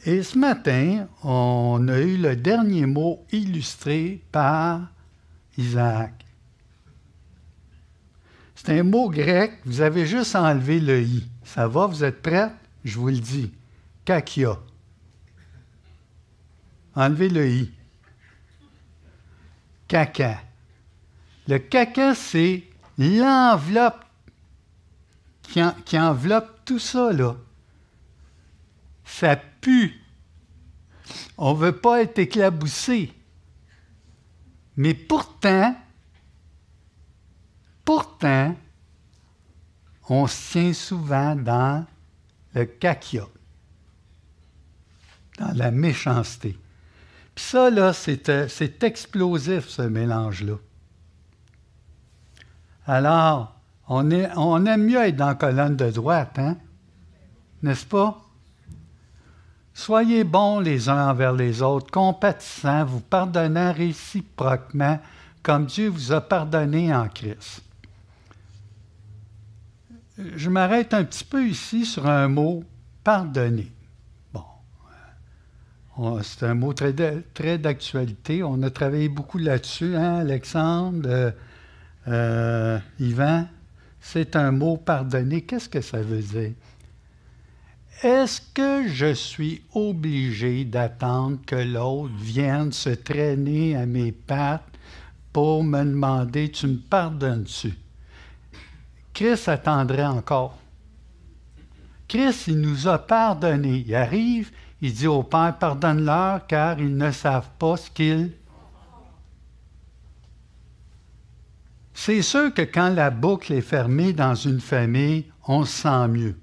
Et 0.09 0.23
ce 0.23 0.39
matin, 0.39 1.07
on 1.23 1.87
a 1.87 1.99
eu 1.99 2.17
le 2.17 2.35
dernier 2.35 2.87
mot 2.87 3.27
illustré 3.31 4.25
par 4.33 4.89
Isaac. 5.59 6.25
C'est 8.55 8.79
un 8.79 8.85
mot 8.85 9.11
grec, 9.11 9.61
vous 9.67 9.83
avez 9.83 10.07
juste 10.07 10.35
enlevé 10.35 10.81
le 10.81 11.03
i. 11.03 11.29
Ça 11.45 11.69
va, 11.69 11.85
vous 11.85 12.05
êtes 12.05 12.23
prêts? 12.23 12.51
Je 12.87 12.99
vous 12.99 13.09
le 13.09 13.19
dis. 13.19 13.53
Kakia. 14.07 14.59
Enlevez 16.95 17.29
le 17.29 17.47
i. 17.47 17.71
Caca. 19.89 20.41
Le 21.49 21.59
caca, 21.59 22.15
c'est 22.15 22.65
l'enveloppe 22.97 24.07
qui, 25.43 25.61
qui 25.85 25.99
enveloppe 25.99 26.65
tout 26.65 26.79
ça, 26.79 27.13
là 27.13 27.37
ça 29.09 29.37
pue. 29.37 29.98
On 31.39 31.55
ne 31.55 31.59
veut 31.59 31.77
pas 31.77 32.03
être 32.03 32.19
éclaboussé. 32.19 33.13
Mais 34.77 34.95
pourtant, 34.95 35.77
pourtant, 37.85 38.57
on 40.09 40.27
se 40.27 40.53
tient 40.53 40.73
souvent 40.73 41.37
dans 41.37 41.87
le 42.55 42.65
cakia, 42.65 43.27
dans 45.39 45.53
la 45.57 45.71
méchanceté. 45.71 46.59
Puis 47.35 47.45
ça, 47.45 47.71
là, 47.71 47.93
c'est, 47.93 48.49
c'est 48.49 48.83
explosif, 48.83 49.69
ce 49.69 49.83
mélange-là. 49.83 50.57
Alors, 52.87 53.55
on, 53.87 54.11
est, 54.11 54.29
on 54.37 54.65
aime 54.67 54.85
mieux 54.85 55.03
être 55.03 55.17
dans 55.17 55.29
la 55.29 55.35
colonne 55.35 55.77
de 55.77 55.91
droite, 55.91 56.39
hein? 56.39 56.57
N'est-ce 57.63 57.87
pas? 57.87 58.28
Soyez 59.79 60.25
bons 60.25 60.59
les 60.59 60.89
uns 60.89 61.11
envers 61.11 61.33
les 61.33 61.63
autres, 61.63 61.89
compatissants, 61.93 62.85
vous 62.85 62.99
pardonnant 62.99 63.73
réciproquement, 63.73 64.99
comme 65.41 65.67
Dieu 65.67 65.89
vous 65.89 66.11
a 66.11 66.21
pardonné 66.21 66.93
en 66.93 67.09
Christ. 67.09 67.63
Je 70.19 70.51
m'arrête 70.51 70.95
un 70.95 71.05
petit 71.05 71.23
peu 71.23 71.47
ici 71.47 71.87
sur 71.87 72.09
un 72.09 72.27
mot 72.27 72.65
pardonner. 73.05 73.71
Bon, 74.33 74.43
euh, 76.01 76.23
c'est 76.25 76.45
un 76.45 76.55
mot 76.55 76.73
très, 76.73 76.93
d'actualité. 77.59 78.43
On 78.43 78.61
a 78.65 78.71
travaillé 78.71 79.09
beaucoup 79.09 79.39
là-dessus, 79.39 79.95
hein, 79.95 80.17
Alexandre, 80.17 81.09
euh, 81.09 81.31
euh, 82.09 82.79
Yvan. 82.99 83.47
C'est 84.01 84.35
un 84.35 84.51
mot 84.51 84.77
pardonner. 84.77 85.43
Qu'est-ce 85.43 85.69
que 85.69 85.81
ça 85.81 86.03
veut 86.03 86.19
dire? 86.19 86.55
Est-ce 88.03 88.41
que 88.55 88.87
je 88.87 89.13
suis 89.13 89.63
obligé 89.75 90.65
d'attendre 90.65 91.39
que 91.45 91.57
l'autre 91.57 92.15
vienne 92.17 92.71
se 92.71 92.91
traîner 92.91 93.75
à 93.75 93.87
mes 93.87 94.13
pattes 94.13 94.63
pour 95.33 95.65
me 95.65 95.83
demander 95.83 96.49
Tu 96.49 96.69
me 96.69 96.77
pardonnes-tu? 96.77 97.75
Christ 99.13 99.49
attendrait 99.49 100.07
encore. 100.07 100.57
Christ, 102.07 102.47
il 102.47 102.61
nous 102.61 102.87
a 102.87 102.99
pardonné. 102.99 103.83
Il 103.85 103.93
arrive, 103.97 104.53
il 104.81 104.95
dit 104.95 105.09
au 105.09 105.25
Père 105.25 105.59
Pardonne-leur 105.59 106.47
car 106.47 106.79
ils 106.79 106.97
ne 106.97 107.11
savent 107.11 107.51
pas 107.59 107.77
ce 107.77 107.91
qu'ils. 107.91 108.31
C'est 111.93 112.23
sûr 112.23 112.55
que 112.55 112.63
quand 112.63 112.91
la 112.91 113.11
boucle 113.11 113.55
est 113.55 113.61
fermée 113.61 114.13
dans 114.13 114.37
une 114.37 114.61
famille, 114.61 115.25
on 115.49 115.65
se 115.65 115.83
sent 115.83 116.09
mieux 116.09 116.37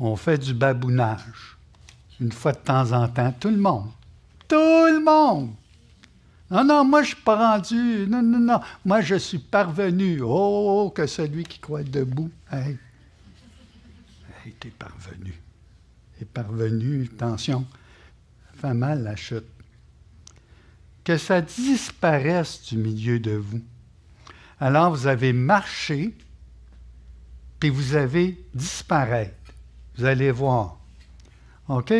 on 0.00 0.16
fait 0.16 0.38
du 0.38 0.54
babounage. 0.54 1.56
Une 2.20 2.32
fois 2.32 2.52
de 2.52 2.58
temps 2.58 2.92
en 2.92 3.06
temps, 3.08 3.32
tout 3.38 3.50
le 3.50 3.58
monde. 3.58 3.90
Tout 4.48 4.56
le 4.56 5.02
monde. 5.04 5.50
Non, 6.50 6.64
non, 6.64 6.84
moi 6.84 7.02
je 7.02 7.08
suis 7.08 7.16
pas 7.16 7.54
rendu. 7.54 8.06
Non, 8.08 8.22
non, 8.22 8.40
non. 8.40 8.60
Moi 8.84 9.02
je 9.02 9.14
suis 9.14 9.38
parvenu. 9.38 10.20
Oh, 10.22 10.92
que 10.94 11.06
celui 11.06 11.44
qui 11.44 11.60
croit 11.60 11.84
debout. 11.84 12.30
Hey. 12.50 12.76
Hey, 14.44 14.52
t'es 14.58 14.70
parvenu. 14.70 15.38
T'es 16.18 16.24
parvenu, 16.24 17.08
attention. 17.14 17.64
Ça 18.46 18.68
fait 18.68 18.74
mal 18.74 19.04
la 19.04 19.16
chute. 19.16 19.44
Que 21.04 21.16
ça 21.16 21.40
disparaisse 21.40 22.62
du 22.62 22.76
milieu 22.76 23.20
de 23.20 23.32
vous. 23.32 23.60
Alors 24.58 24.90
vous 24.90 25.06
avez 25.06 25.32
marché, 25.32 26.14
puis 27.58 27.70
vous 27.70 27.94
avez 27.94 28.44
disparu. 28.54 29.28
Vous 29.96 30.04
allez 30.04 30.30
voir. 30.30 30.78
OK? 31.68 31.92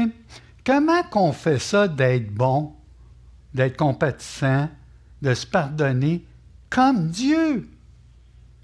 Comment 0.64 1.03
qu'on 1.05 1.33
fait 1.33 1.59
ça 1.59 1.88
d'être 1.88 2.33
bon, 2.33 2.74
d'être 3.55 3.76
compatissant, 3.76 4.68
de 5.22 5.35
se 5.35 5.46
pardonner 5.46 6.24
comme 6.68 7.09
Dieu? 7.09 7.68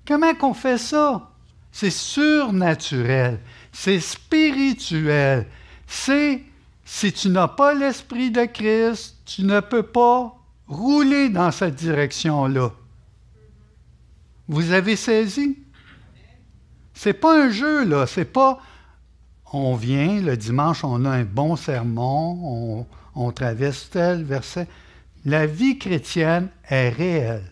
Comment 0.07 0.35
qu'on 0.35 0.55
fait 0.55 0.79
ça? 0.79 1.31
C'est 1.73 1.91
surnaturel, 1.91 3.41
c'est 3.73 4.01
spirituel. 4.01 5.47
C'est 5.87 6.43
si 6.85 7.13
tu 7.13 7.29
n'as 7.29 7.49
pas 7.49 7.75
l'Esprit 7.75 8.31
de 8.31 8.45
Christ, 8.45 9.17
tu 9.27 9.43
ne 9.43 9.61
peux 9.61 9.83
pas 9.83 10.35
rouler 10.69 11.29
dans 11.29 11.51
cette 11.51 11.75
direction-là. 11.75 12.73
Vous 14.49 14.73
avez 14.73 14.97
saisi? 14.97 15.59
C'est 16.95 17.13
pas 17.13 17.45
un 17.45 17.51
jeu, 17.51 17.85
là. 17.85 18.07
C'est 18.07 18.25
pas 18.25 18.61
on 19.57 19.75
vient, 19.75 20.21
le 20.21 20.37
dimanche, 20.37 20.85
on 20.85 21.05
a 21.05 21.11
un 21.11 21.25
bon 21.25 21.57
sermon, 21.57 22.87
on, 23.15 23.33
traverse 23.33 23.89
tel 23.91 24.23
verset. 24.23 24.69
La 25.25 25.47
vie 25.47 25.79
chrétienne 25.79 26.51
est 26.69 26.91
réelle. 26.91 27.51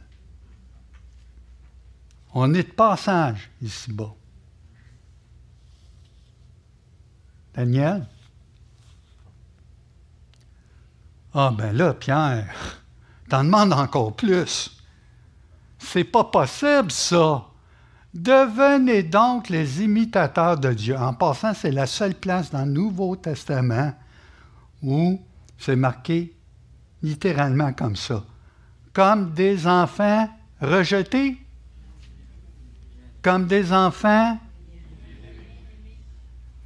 On 2.35 2.53
est 2.53 2.65
de 2.65 2.73
passage 2.73 3.51
ici-bas. 3.63 4.15
Daniel? 7.55 8.07
Ah 11.33 11.53
ben 11.57 11.73
là, 11.73 11.95
Pierre, 11.95 12.83
t'en 13.29 13.45
demandes 13.45 13.73
encore 13.73 14.15
plus. 14.15 14.77
C'est 15.79 16.05
pas 16.05 16.25
possible, 16.25 16.91
ça. 16.91 17.47
Devenez 18.15 19.03
donc 19.03 19.49
les 19.49 19.83
imitateurs 19.83 20.57
de 20.57 20.73
Dieu. 20.73 20.97
En 20.97 21.13
passant, 21.13 21.53
c'est 21.53 21.73
la 21.73 21.87
seule 21.87 22.15
place 22.15 22.51
dans 22.51 22.65
le 22.65 22.71
Nouveau 22.71 23.17
Testament 23.17 23.93
où 24.83 25.21
c'est 25.59 25.75
marqué 25.75 26.33
littéralement 27.03 27.73
comme 27.73 27.97
ça. 27.97 28.25
Comme 28.93 29.33
des 29.33 29.67
enfants 29.67 30.29
rejetés, 30.61 31.39
comme 33.21 33.47
des 33.47 33.73
enfants. 33.73 34.39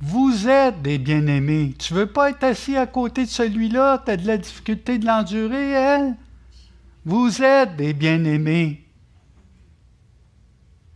Vous 0.01 0.49
êtes 0.49 0.83
des 0.83 0.99
bien-aimés. 0.99 1.75
Tu 1.79 1.95
ne 1.95 2.01
veux 2.01 2.07
pas 2.07 2.31
être 2.31 2.45
assis 2.45 2.77
à 2.77 2.87
côté 2.87 3.25
de 3.25 3.31
celui-là, 3.31 4.03
tu 4.05 4.11
as 4.11 4.17
de 4.17 4.27
la 4.27 4.37
difficulté 4.37 4.99
de 4.99 5.07
l'endurer, 5.07 5.71
elle? 5.71 6.15
Vous 7.05 7.43
êtes 7.43 7.75
des 7.77 7.95
bien-aimés. 7.95 8.85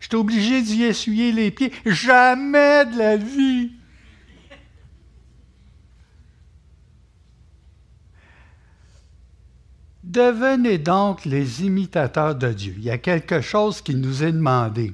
Je 0.03 0.09
suis 0.09 0.17
obligé 0.17 0.62
d'y 0.62 0.83
essuyer 0.83 1.31
les 1.31 1.53
pieds. 1.53 1.73
Jamais 1.87 2.85
de 2.87 2.99
la 2.99 3.17
vie. 3.17 3.71
Devenez 10.03 10.79
donc 10.79 11.25
les 11.25 11.65
imitateurs 11.65 12.35
de 12.35 12.53
Dieu. 12.53 12.75
Il 12.79 12.83
y 12.83 12.91
a 12.91 12.99
quelque 12.99 13.41
chose 13.41 13.81
qui 13.81 13.95
nous 13.95 14.25
est 14.25 14.33
demandé. 14.33 14.93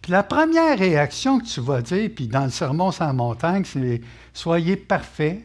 Puis 0.00 0.12
la 0.12 0.22
première 0.22 0.78
réaction 0.78 1.40
que 1.40 1.44
tu 1.44 1.60
vas 1.60 1.82
dire, 1.82 2.10
puis 2.16 2.26
dans 2.26 2.44
le 2.44 2.50
sermon 2.50 2.90
sur 2.90 3.04
la 3.04 3.12
montagne, 3.12 3.66
c'est 3.66 4.00
Soyez 4.32 4.76
parfaits, 4.76 5.42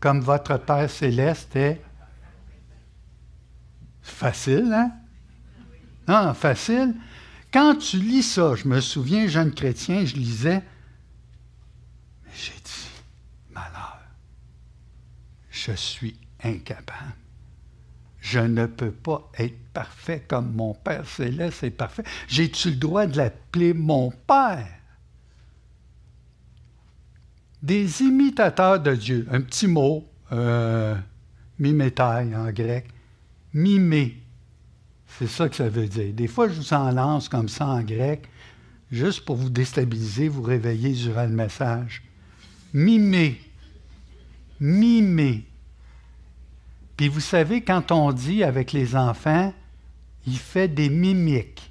comme 0.00 0.20
votre 0.20 0.58
Père 0.58 0.90
céleste 0.90 1.56
est. 1.56 1.80
Facile, 4.02 4.70
hein? 4.74 4.92
Non, 6.06 6.34
facile. 6.34 6.94
Quand 7.56 7.74
tu 7.76 7.96
lis 7.96 8.22
ça, 8.22 8.54
je 8.54 8.68
me 8.68 8.82
souviens, 8.82 9.28
jeune 9.28 9.50
chrétien, 9.50 10.04
je 10.04 10.14
lisais, 10.14 10.62
j'ai 12.34 12.52
dit, 12.52 12.90
malheur, 13.50 13.98
je 15.50 15.72
suis 15.72 16.18
incapable. 16.44 17.14
Je 18.20 18.40
ne 18.40 18.66
peux 18.66 18.90
pas 18.90 19.32
être 19.38 19.56
parfait 19.72 20.22
comme 20.28 20.52
mon 20.52 20.74
Père 20.74 21.06
céleste 21.08 21.64
est 21.64 21.70
parfait. 21.70 22.02
J'ai-tu 22.28 22.72
le 22.72 22.76
droit 22.76 23.06
de 23.06 23.16
l'appeler 23.16 23.72
mon 23.72 24.10
Père? 24.10 24.68
Des 27.62 28.02
imitateurs 28.02 28.80
de 28.80 28.94
Dieu. 28.94 29.26
Un 29.30 29.40
petit 29.40 29.66
mot, 29.66 30.06
euh, 30.30 30.94
en 31.58 32.50
grec. 32.52 32.86
Mimer. 33.54 34.25
C'est 35.18 35.28
ça 35.28 35.48
que 35.48 35.56
ça 35.56 35.68
veut 35.68 35.86
dire. 35.86 36.12
Des 36.12 36.26
fois, 36.26 36.48
je 36.48 36.54
vous 36.54 36.72
en 36.74 36.90
lance 36.90 37.28
comme 37.28 37.48
ça 37.48 37.66
en 37.66 37.82
grec, 37.82 38.28
juste 38.90 39.24
pour 39.24 39.36
vous 39.36 39.48
déstabiliser, 39.48 40.28
vous 40.28 40.42
réveiller 40.42 40.92
durant 40.92 41.24
le 41.24 41.30
message. 41.30 42.02
Mimer. 42.74 43.40
Mimer. 44.60 45.46
Puis 46.96 47.08
vous 47.08 47.20
savez, 47.20 47.62
quand 47.62 47.92
on 47.92 48.12
dit 48.12 48.42
avec 48.42 48.72
les 48.72 48.94
enfants, 48.94 49.54
il 50.26 50.38
fait 50.38 50.68
des 50.68 50.90
mimiques. 50.90 51.70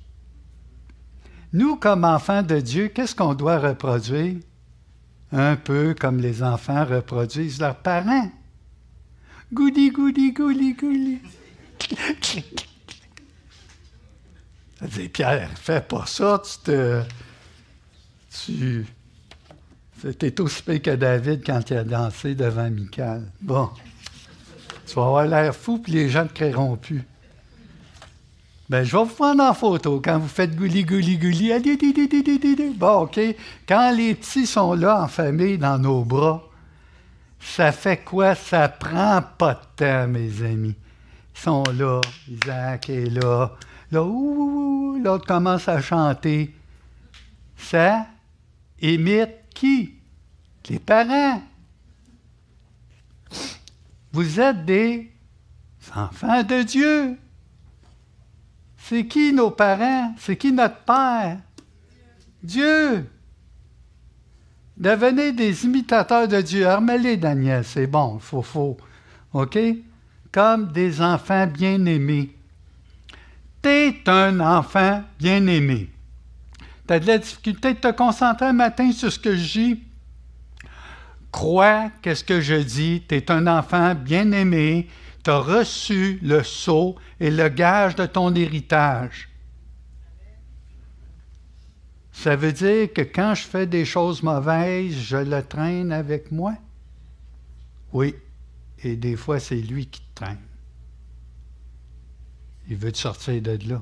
Nous, 1.53 1.75
comme 1.75 2.03
enfants 2.03 2.43
de 2.43 2.59
Dieu, 2.59 2.87
qu'est-ce 2.87 3.15
qu'on 3.15 3.33
doit 3.33 3.59
reproduire? 3.59 4.37
Un 5.31 5.55
peu 5.55 5.95
comme 5.99 6.19
les 6.19 6.41
enfants 6.41 6.85
reproduisent 6.85 7.59
leurs 7.59 7.77
parents. 7.77 8.31
Gouli, 9.53 9.91
gouli, 9.91 10.31
gouli, 10.31 10.73
gouli. 10.73 11.19
Elle 14.81 14.89
dit 14.89 15.09
Pierre, 15.09 15.49
fais 15.55 15.81
pas 15.81 16.05
ça, 16.05 16.41
tu 16.43 16.71
te. 16.71 17.01
Tu. 18.45 18.85
C'était 20.01 20.41
aussi 20.41 20.61
pire 20.61 20.81
que 20.81 20.95
David 20.95 21.43
quand 21.45 21.69
il 21.69 21.77
a 21.77 21.83
dansé 21.83 22.35
devant 22.35 22.69
Michael. 22.69 23.31
Bon. 23.41 23.69
Tu 24.85 24.93
vas 24.95 25.05
avoir 25.05 25.25
l'air 25.25 25.55
fou, 25.55 25.79
puis 25.79 25.93
les 25.93 26.09
gens 26.09 26.23
ne 26.23 26.27
te 26.27 26.33
créeront 26.33 26.75
plus. 26.75 27.03
Ben, 28.67 28.83
je 28.83 28.97
vais 28.97 29.03
vous 29.03 29.13
prendre 29.13 29.43
en 29.43 29.53
photo 29.53 30.01
quand 30.03 30.17
vous 30.17 30.27
faites 30.27 30.55
gouli, 30.55 30.83
gouli, 30.83 31.17
gouli. 31.17 31.51
Bon, 32.75 33.01
OK. 33.01 33.19
Quand 33.67 33.95
les 33.95 34.15
petits 34.15 34.47
sont 34.47 34.73
là 34.73 35.03
en 35.03 35.07
famille 35.07 35.57
dans 35.57 35.77
nos 35.77 36.03
bras, 36.03 36.43
ça 37.39 37.71
fait 37.71 37.97
quoi? 37.97 38.33
Ça 38.33 38.67
prend 38.67 39.21
pas 39.37 39.53
de 39.53 39.59
temps, 39.75 40.07
mes 40.07 40.41
amis. 40.43 40.75
Ils 41.35 41.41
sont 41.41 41.63
là. 41.77 42.01
Isaac 42.27 42.89
est 42.89 43.09
là. 43.09 43.51
Là, 43.91 44.03
l'autre 45.03 45.25
commence 45.25 45.67
à 45.67 45.81
chanter. 45.81 46.53
Ça 47.57 48.07
imite 48.81 49.31
qui? 49.53 49.93
Les 50.69 50.79
parents. 50.79 51.41
Vous 54.11 54.39
êtes 54.39 54.65
des 54.65 55.11
enfants 55.95 56.43
de 56.43 56.63
Dieu. 56.63 57.17
C'est 58.77 59.05
qui 59.05 59.33
nos 59.33 59.51
parents? 59.51 60.13
C'est 60.17 60.37
qui 60.37 60.51
notre 60.51 60.79
Père? 60.79 61.39
Dieu. 62.41 63.09
Devenez 64.77 65.31
des 65.31 65.65
imitateurs 65.65 66.27
de 66.27 66.41
Dieu. 66.41 66.67
Armez-les, 66.67 67.17
Daniel, 67.17 67.63
c'est 67.63 67.87
bon, 67.87 68.19
faut, 68.19 68.41
faut. 68.41 68.77
OK? 69.33 69.57
Comme 70.31 70.71
des 70.71 71.01
enfants 71.01 71.47
bien-aimés 71.47 72.34
es 73.67 74.03
un 74.07 74.39
enfant 74.39 75.03
bien-aimé. 75.19 75.89
Tu 76.87 76.93
as 76.93 76.99
de 76.99 77.07
la 77.07 77.17
difficulté 77.17 77.73
de 77.73 77.79
te 77.79 77.91
concentrer 77.91 78.47
un 78.47 78.53
matin 78.53 78.91
sur 78.91 79.11
ce 79.11 79.19
que 79.19 79.35
je 79.35 79.59
dis? 79.59 79.83
Crois 81.31 81.91
qu'est-ce 82.01 82.23
que 82.23 82.41
je 82.41 82.55
dis. 82.55 83.03
Tu 83.07 83.15
es 83.15 83.31
un 83.31 83.47
enfant 83.47 83.95
bien-aimé. 83.95 84.87
Tu 85.23 85.29
as 85.29 85.39
reçu 85.39 86.19
le 86.21 86.43
sceau 86.43 86.95
et 87.19 87.31
le 87.31 87.49
gage 87.49 87.95
de 87.95 88.05
ton 88.05 88.33
héritage. 88.35 89.29
Ça 92.11 92.35
veut 92.35 92.53
dire 92.53 92.93
que 92.93 93.01
quand 93.01 93.35
je 93.35 93.43
fais 93.43 93.65
des 93.65 93.83
choses 93.83 94.23
mauvaises, 94.23 94.97
je 94.97 95.17
le 95.17 95.43
traîne 95.43 95.91
avec 95.91 96.31
moi? 96.31 96.55
Oui. 97.91 98.15
Et 98.83 98.95
des 98.95 99.15
fois, 99.15 99.39
c'est 99.39 99.55
lui 99.55 99.87
qui 99.87 100.01
te 100.01 100.15
traîne. 100.15 100.37
Il 102.69 102.77
veut 102.77 102.91
te 102.91 102.97
sortir 102.97 103.41
de 103.41 103.59
là. 103.69 103.81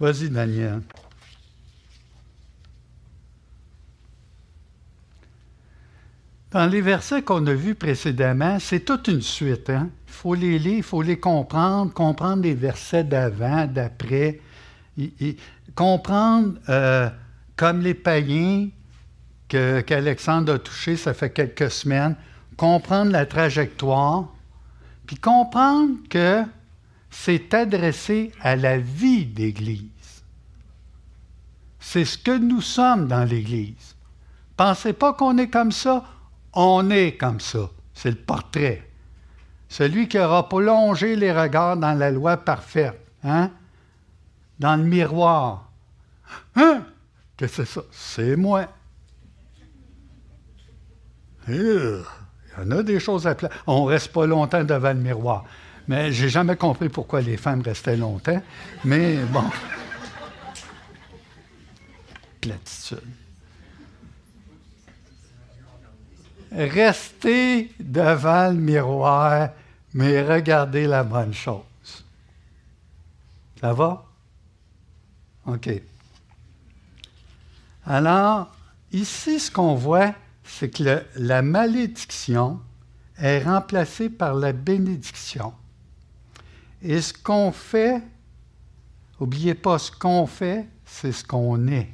Vas-y, 0.00 0.30
Daniel. 0.30 0.82
Dans 6.50 6.66
les 6.66 6.80
versets 6.80 7.22
qu'on 7.22 7.46
a 7.46 7.52
vus 7.52 7.74
précédemment, 7.74 8.58
c'est 8.58 8.80
toute 8.80 9.08
une 9.08 9.20
suite. 9.20 9.68
Hein? 9.68 9.90
Il 10.06 10.12
faut 10.12 10.34
les 10.34 10.58
lire, 10.58 10.78
il 10.78 10.82
faut 10.82 11.02
les 11.02 11.18
comprendre, 11.18 11.92
comprendre 11.92 12.42
les 12.42 12.54
versets 12.54 13.04
d'avant, 13.04 13.66
d'après, 13.66 14.40
comprendre 15.74 16.54
euh, 16.68 17.10
comme 17.54 17.80
les 17.80 17.94
païens 17.94 18.68
qu'Alexandre 19.48 20.54
a 20.54 20.58
touché, 20.58 20.96
ça 20.96 21.14
fait 21.14 21.30
quelques 21.30 21.70
semaines, 21.70 22.16
comprendre 22.56 23.10
la 23.10 23.26
trajectoire, 23.26 24.28
puis 25.06 25.16
comprendre 25.16 25.96
que 26.10 26.44
c'est 27.10 27.54
adressé 27.54 28.32
à 28.42 28.56
la 28.56 28.78
vie 28.78 29.24
d'Église. 29.24 29.88
C'est 31.80 32.04
ce 32.04 32.18
que 32.18 32.36
nous 32.36 32.60
sommes 32.60 33.08
dans 33.08 33.24
l'Église. 33.24 33.96
Pensez 34.56 34.92
pas 34.92 35.14
qu'on 35.14 35.38
est 35.38 35.48
comme 35.48 35.72
ça, 35.72 36.04
on 36.52 36.90
est 36.90 37.16
comme 37.16 37.40
ça. 37.40 37.70
C'est 37.94 38.10
le 38.10 38.16
portrait. 38.16 38.86
Celui 39.68 40.08
qui 40.08 40.18
aura 40.18 40.48
plongé 40.48 41.16
les 41.16 41.32
regards 41.32 41.76
dans 41.76 41.94
la 41.94 42.10
loi 42.10 42.36
parfaite, 42.36 43.00
hein? 43.24 43.50
dans 44.58 44.76
le 44.76 44.84
miroir. 44.84 45.70
Hein? 46.56 46.84
Qu'est-ce 47.36 47.58
que 47.58 47.64
c'est 47.64 47.72
ça? 47.72 47.82
C'est 47.90 48.36
moi. 48.36 48.66
Il 51.48 52.04
y 52.58 52.60
en 52.60 52.70
a 52.70 52.82
des 52.82 53.00
choses 53.00 53.26
à 53.26 53.34
plaire. 53.34 53.50
On 53.66 53.84
ne 53.84 53.90
reste 53.90 54.12
pas 54.12 54.26
longtemps 54.26 54.64
devant 54.64 54.92
le 54.92 55.00
miroir. 55.00 55.44
Mais 55.86 56.12
j'ai 56.12 56.28
jamais 56.28 56.56
compris 56.56 56.88
pourquoi 56.88 57.20
les 57.22 57.36
femmes 57.36 57.62
restaient 57.62 57.96
longtemps. 57.96 58.42
Mais 58.84 59.16
bon. 59.16 59.44
Platitude. 62.40 62.98
Restez 66.50 67.72
devant 67.78 68.48
le 68.48 68.56
miroir, 68.56 69.50
mais 69.94 70.22
regardez 70.22 70.86
la 70.86 71.04
bonne 71.04 71.34
chose. 71.34 71.62
Ça 73.60 73.72
va? 73.72 74.04
OK. 75.46 75.68
Alors, 77.84 78.54
ici, 78.92 79.40
ce 79.40 79.50
qu'on 79.50 79.74
voit, 79.74 80.14
c'est 80.48 80.70
que 80.70 81.04
la 81.16 81.42
malédiction 81.42 82.60
est 83.18 83.42
remplacée 83.44 84.08
par 84.08 84.34
la 84.34 84.52
bénédiction. 84.52 85.52
Et 86.80 87.00
ce 87.02 87.12
qu'on 87.12 87.52
fait, 87.52 88.02
n'oubliez 89.20 89.54
pas, 89.54 89.78
ce 89.78 89.92
qu'on 89.92 90.26
fait, 90.26 90.66
c'est 90.86 91.12
ce 91.12 91.22
qu'on 91.22 91.68
est. 91.68 91.92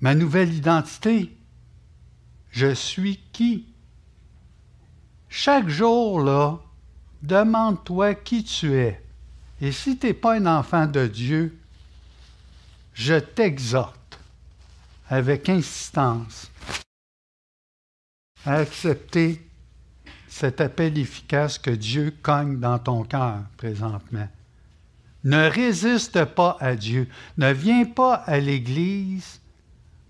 Ma 0.00 0.14
nouvelle 0.14 0.52
identité, 0.52 1.36
je 2.50 2.74
suis 2.74 3.20
qui? 3.32 3.66
Chaque 5.28 5.68
jour, 5.68 6.20
là, 6.22 6.58
demande-toi 7.22 8.14
qui 8.14 8.42
tu 8.42 8.74
es. 8.74 9.00
Et 9.60 9.70
si 9.70 9.96
tu 9.96 10.08
n'es 10.08 10.14
pas 10.14 10.34
un 10.34 10.46
enfant 10.46 10.86
de 10.86 11.06
Dieu, 11.06 11.56
je 12.94 13.14
t'exhorte 13.14 13.99
avec 15.10 15.48
insistance 15.48 16.50
à 18.46 18.54
accepter 18.54 19.44
cet 20.28 20.60
appel 20.60 20.96
efficace 20.96 21.58
que 21.58 21.70
Dieu 21.70 22.14
cogne 22.22 22.60
dans 22.60 22.78
ton 22.78 23.02
cœur 23.02 23.40
présentement. 23.56 24.28
Ne 25.24 25.50
résiste 25.50 26.24
pas 26.24 26.56
à 26.60 26.76
Dieu. 26.76 27.08
Ne 27.36 27.52
viens 27.52 27.84
pas 27.84 28.14
à 28.14 28.38
l'Église 28.38 29.40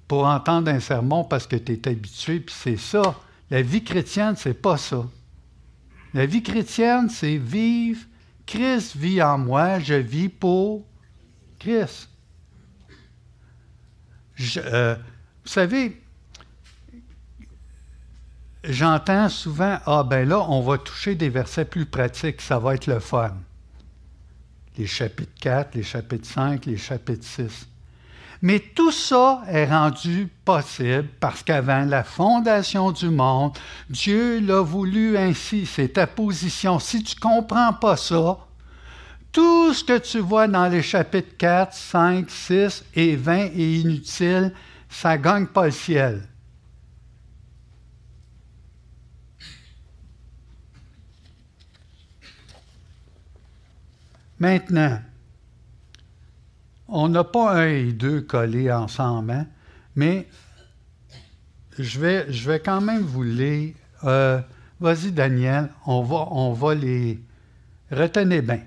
pour 0.06 0.26
entendre 0.26 0.70
un 0.70 0.80
sermon 0.80 1.24
parce 1.24 1.46
que 1.46 1.56
tu 1.56 1.72
es 1.72 1.88
habitué, 1.88 2.38
puis 2.38 2.54
c'est 2.56 2.76
ça. 2.76 3.18
La 3.50 3.62
vie 3.62 3.82
chrétienne, 3.82 4.36
c'est 4.36 4.54
pas 4.54 4.76
ça. 4.76 5.04
La 6.12 6.26
vie 6.26 6.42
chrétienne, 6.42 7.08
c'est 7.08 7.38
vivre. 7.38 8.04
Christ 8.46 8.96
vit 8.96 9.22
en 9.22 9.38
moi, 9.38 9.80
je 9.80 9.94
vis 9.94 10.28
pour 10.28 10.84
Christ. 11.58 12.09
Euh, 14.56 14.94
vous 15.44 15.50
savez, 15.50 16.00
j'entends 18.64 19.28
souvent 19.28 19.78
Ah, 19.86 20.02
ben 20.02 20.28
là, 20.28 20.40
on 20.48 20.60
va 20.62 20.78
toucher 20.78 21.14
des 21.14 21.28
versets 21.28 21.64
plus 21.64 21.86
pratiques, 21.86 22.40
ça 22.40 22.58
va 22.58 22.74
être 22.74 22.86
le 22.86 23.00
fun. 23.00 23.36
Les 24.78 24.86
chapitres 24.86 25.32
4, 25.40 25.74
les 25.74 25.82
chapitres 25.82 26.28
5, 26.28 26.66
les 26.66 26.76
chapitres 26.76 27.26
6. 27.26 27.66
Mais 28.42 28.58
tout 28.58 28.92
ça 28.92 29.42
est 29.48 29.66
rendu 29.66 30.28
possible 30.46 31.08
parce 31.20 31.42
qu'avant 31.42 31.84
la 31.84 32.02
fondation 32.04 32.90
du 32.90 33.10
monde, 33.10 33.52
Dieu 33.90 34.40
l'a 34.40 34.62
voulu 34.62 35.18
ainsi. 35.18 35.66
C'est 35.66 35.94
ta 35.94 36.06
position. 36.06 36.78
Si 36.78 37.02
tu 37.02 37.16
ne 37.16 37.20
comprends 37.20 37.74
pas 37.74 37.98
ça, 37.98 38.38
tout 39.32 39.72
ce 39.72 39.84
que 39.84 39.98
tu 39.98 40.18
vois 40.18 40.48
dans 40.48 40.68
les 40.68 40.82
chapitres 40.82 41.36
4, 41.38 41.72
5, 41.72 42.30
6 42.30 42.84
et 42.94 43.16
20 43.16 43.36
est 43.36 43.80
inutile. 43.80 44.52
Ça 44.88 45.16
ne 45.16 45.22
gagne 45.22 45.46
pas 45.46 45.66
le 45.66 45.70
ciel. 45.70 46.22
Maintenant, 54.38 55.00
on 56.88 57.08
n'a 57.08 57.24
pas 57.24 57.52
un 57.52 57.68
et 57.68 57.92
deux 57.92 58.22
collés 58.22 58.72
ensemble, 58.72 59.32
hein, 59.32 59.46
mais 59.94 60.26
je 61.78 62.00
vais, 62.00 62.32
je 62.32 62.50
vais 62.50 62.58
quand 62.58 62.80
même 62.80 63.02
vous 63.02 63.22
lire. 63.22 63.74
Euh, 64.04 64.40
vas-y, 64.80 65.12
Daniel, 65.12 65.68
on 65.86 66.02
va, 66.02 66.26
on 66.30 66.54
va 66.54 66.74
les. 66.74 67.20
Retenez 67.92 68.40
bien. 68.40 68.62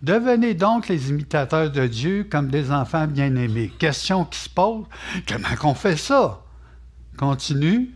Devenez 0.00 0.54
donc 0.54 0.88
les 0.88 1.10
imitateurs 1.10 1.70
de 1.70 1.86
Dieu 1.86 2.24
comme 2.30 2.48
des 2.48 2.70
enfants 2.70 3.06
bien-aimés. 3.06 3.72
Question 3.78 4.24
qui 4.24 4.38
se 4.38 4.48
pose 4.48 4.86
comment 5.26 5.56
qu'on 5.56 5.74
fait 5.74 5.96
ça? 5.96 6.40
Continue 7.16 7.90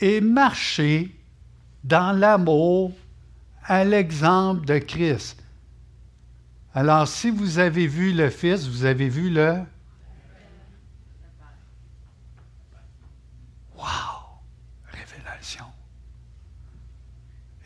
et 0.00 0.20
marchez 0.20 1.14
dans 1.84 2.12
l'amour 2.12 2.92
à 3.62 3.84
l'exemple 3.84 4.66
de 4.66 4.78
Christ. 4.78 5.40
Alors, 6.74 7.06
si 7.06 7.30
vous 7.30 7.60
avez 7.60 7.86
vu 7.86 8.12
le 8.12 8.30
Fils, 8.30 8.66
vous 8.66 8.84
avez 8.84 9.08
vu 9.08 9.30
le... 9.30 9.60
Wow! 13.76 13.84
Révélation. 14.90 15.66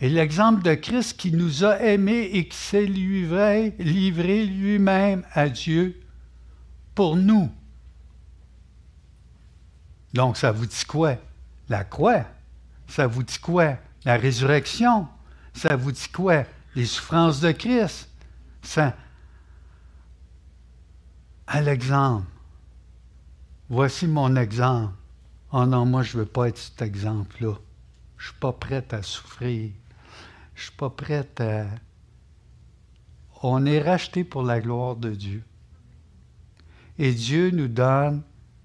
Et 0.00 0.08
l'exemple 0.08 0.62
de 0.62 0.74
Christ 0.74 1.18
qui 1.18 1.32
nous 1.32 1.64
a 1.64 1.80
aimés 1.80 2.30
et 2.32 2.48
qui 2.48 2.56
s'est 2.56 2.86
livré, 2.86 3.74
lui-même 3.78 5.24
à 5.32 5.48
Dieu 5.48 6.00
pour 6.94 7.16
nous. 7.16 7.50
Donc, 10.14 10.36
ça 10.36 10.52
vous 10.52 10.66
dit 10.66 10.84
quoi? 10.86 11.16
La 11.68 11.84
croix. 11.84 12.24
Ça 12.86 13.06
vous 13.06 13.22
dit 13.22 13.38
quoi? 13.38 13.76
La 14.04 14.16
résurrection. 14.16 15.08
Ça 15.52 15.76
vous 15.76 15.92
dit 15.92 16.08
quoi? 16.08 16.44
Les 16.74 16.86
souffrances 16.86 17.40
de 17.40 17.50
Christ 17.50 18.08
à 21.46 21.60
l'exemple. 21.60 22.26
Voici 23.70 24.06
mon 24.06 24.36
exemple. 24.36 24.92
Oh 25.52 25.64
non, 25.64 25.86
moi, 25.86 26.02
je 26.02 26.16
ne 26.16 26.22
veux 26.22 26.28
pas 26.28 26.48
être 26.48 26.58
cet 26.58 26.82
exemple-là. 26.82 27.54
Je 28.16 28.24
ne 28.24 28.30
suis 28.30 28.38
pas 28.40 28.52
prête 28.52 28.92
à 28.92 29.02
souffrir. 29.02 29.70
Je 30.58 30.62
ne 30.62 30.66
suis 30.70 30.76
pas 30.76 30.90
prête 30.90 31.40
à... 31.40 31.66
On 33.44 33.64
est 33.64 33.80
racheté 33.80 34.24
pour 34.24 34.42
la 34.42 34.58
gloire 34.58 34.96
de 34.96 35.10
Dieu. 35.10 35.44
Et 36.98 37.14
Dieu 37.14 37.50
nous 37.52 37.68
donne 37.68 38.24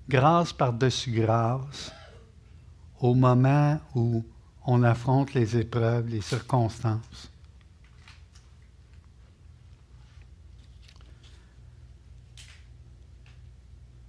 grâce 0.10 0.52
par-dessus 0.54 1.12
grâce 1.12 1.92
au 3.00 3.14
moment 3.14 3.80
où 3.94 4.26
on 4.66 4.82
affronte 4.82 5.36
les 5.36 5.56
épreuves, 5.56 6.08
les 6.08 6.22
circonstances. 6.22 7.32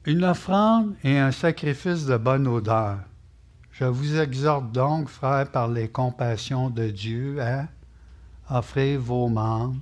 Une 0.06 0.24
offrande 0.24 0.94
et 1.04 1.18
un 1.18 1.32
sacrifice 1.32 2.06
de 2.06 2.16
bonne 2.16 2.46
odeur. 2.46 3.00
Je 3.74 3.84
vous 3.84 4.20
exhorte 4.20 4.70
donc, 4.70 5.08
frères, 5.08 5.50
par 5.50 5.66
les 5.66 5.88
compassions 5.88 6.70
de 6.70 6.90
Dieu, 6.90 7.40
à 7.42 7.66
offrir 8.48 9.00
vos 9.00 9.28
membres 9.28 9.80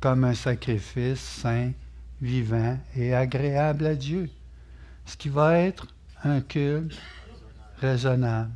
comme 0.00 0.24
un 0.24 0.34
sacrifice 0.34 1.20
saint, 1.20 1.70
vivant 2.20 2.76
et 2.96 3.14
agréable 3.14 3.86
à 3.86 3.94
Dieu, 3.94 4.28
ce 5.06 5.16
qui 5.16 5.28
va 5.28 5.56
être 5.56 5.86
un 6.24 6.40
culte 6.40 6.98
raisonnable. 7.78 8.50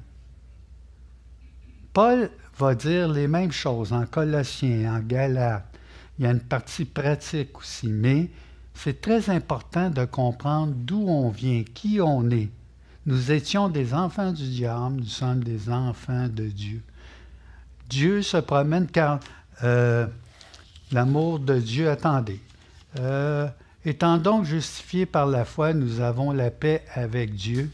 Paul 1.92 2.28
va 2.58 2.74
dire 2.74 3.08
les 3.08 3.28
mêmes 3.28 3.52
choses 3.52 3.92
en 3.92 4.04
Colossiens, 4.04 4.96
en 4.96 4.98
Galates. 4.98 5.78
Il 6.18 6.24
y 6.24 6.28
a 6.28 6.32
une 6.32 6.40
partie 6.40 6.86
pratique 6.86 7.56
aussi, 7.56 7.86
mais 7.86 8.30
c'est 8.74 9.00
très 9.00 9.30
important 9.30 9.90
de 9.90 10.04
comprendre 10.06 10.74
d'où 10.74 11.06
on 11.06 11.30
vient, 11.30 11.62
qui 11.62 12.00
on 12.00 12.28
est. 12.30 12.50
Nous 13.06 13.30
étions 13.30 13.68
des 13.68 13.94
enfants 13.94 14.32
du 14.32 14.48
diable, 14.48 14.96
nous 14.96 15.06
sommes 15.06 15.44
des 15.44 15.70
enfants 15.70 16.26
de 16.28 16.46
Dieu. 16.46 16.82
Dieu 17.88 18.20
se 18.20 18.36
promène 18.38 18.88
car 18.88 19.20
euh, 19.62 20.08
l'amour 20.90 21.38
de 21.38 21.56
Dieu, 21.60 21.88
attendez. 21.88 22.40
Euh, 22.98 23.46
étant 23.84 24.18
donc 24.18 24.44
justifiés 24.44 25.06
par 25.06 25.26
la 25.26 25.44
foi, 25.44 25.72
nous 25.72 26.00
avons 26.00 26.32
la 26.32 26.50
paix 26.50 26.84
avec 26.94 27.34
Dieu. 27.36 27.70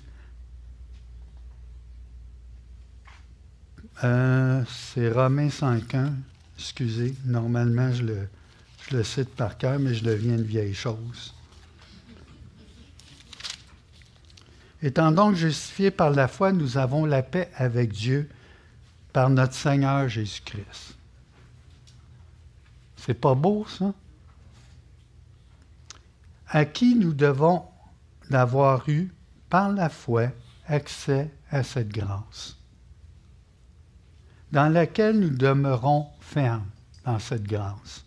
Euh, 4.05 4.63
c'est 4.69 5.11
Romains 5.11 5.49
5.1. 5.49 6.11
Excusez, 6.59 7.15
normalement 7.25 7.91
je 7.91 8.03
le, 8.03 8.29
je 8.87 8.97
le 8.99 9.03
cite 9.03 9.31
par 9.31 9.57
cœur, 9.57 9.79
mais 9.79 9.95
je 9.95 10.05
deviens 10.05 10.35
une 10.35 10.43
vieille 10.43 10.75
chose. 10.75 11.33
Étant 14.83 15.13
donc 15.13 15.37
justifiés 15.37 15.93
par 15.93 16.11
la 16.11 16.27
foi, 16.27 16.53
nous 16.53 16.77
avons 16.77 17.05
la 17.05 17.23
paix 17.23 17.49
avec 17.55 17.93
Dieu 17.93 18.29
par 19.13 19.31
notre 19.31 19.55
Seigneur 19.55 20.09
Jésus-Christ. 20.09 20.97
C'est 22.97 23.15
pas 23.15 23.35
beau, 23.35 23.65
ça? 23.67 23.95
À 26.49 26.65
qui 26.65 26.97
nous 26.97 27.15
devons 27.15 27.65
d'avoir 28.29 28.89
eu, 28.89 29.13
par 29.49 29.71
la 29.71 29.89
foi, 29.89 30.29
accès 30.67 31.31
à 31.51 31.63
cette 31.63 31.89
grâce, 31.89 32.57
dans 34.51 34.73
laquelle 34.73 35.19
nous 35.19 35.31
demeurons 35.31 36.09
fermes 36.21 36.67
dans 37.05 37.19
cette 37.19 37.45
grâce. 37.45 38.05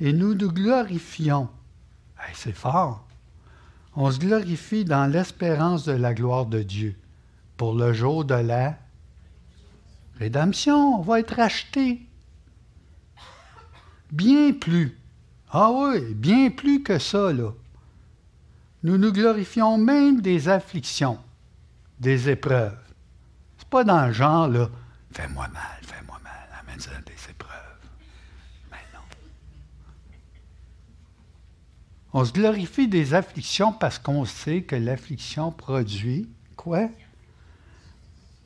Et 0.00 0.12
nous 0.12 0.34
nous 0.34 0.52
glorifions. 0.52 1.48
c'est 2.34 2.52
fort. 2.52 3.09
On 3.96 4.10
se 4.10 4.18
glorifie 4.18 4.84
dans 4.84 5.10
l'espérance 5.10 5.84
de 5.84 5.92
la 5.92 6.14
gloire 6.14 6.46
de 6.46 6.62
Dieu 6.62 6.96
pour 7.56 7.74
le 7.74 7.92
jour 7.92 8.24
de 8.24 8.34
la 8.34 8.78
rédemption. 10.18 10.98
On 10.98 11.02
va 11.02 11.20
être 11.20 11.34
racheté. 11.34 12.06
Bien 14.12 14.52
plus. 14.52 14.96
Ah 15.50 15.70
oui, 15.72 16.14
bien 16.14 16.50
plus 16.50 16.82
que 16.82 16.98
ça, 16.98 17.32
là. 17.32 17.50
Nous 18.82 18.96
nous 18.96 19.12
glorifions 19.12 19.76
même 19.76 20.20
des 20.20 20.48
afflictions, 20.48 21.18
des 21.98 22.30
épreuves. 22.30 22.78
C'est 23.58 23.68
pas 23.68 23.84
dans 23.84 24.06
le 24.06 24.12
genre, 24.12 24.48
là, 24.48 24.70
fais-moi 25.12 25.48
mal, 25.48 25.78
fais-moi 25.82 26.18
mal, 26.24 26.48
amène 26.60 26.78
des 26.78 27.30
épreuves. 27.30 27.50
Mais 28.70 28.78
non. 28.94 29.00
On 32.12 32.24
se 32.24 32.32
glorifie 32.32 32.88
des 32.88 33.14
afflictions 33.14 33.72
parce 33.72 33.98
qu'on 33.98 34.24
sait 34.24 34.62
que 34.62 34.76
l'affliction 34.76 35.52
produit 35.52 36.28
quoi? 36.56 36.88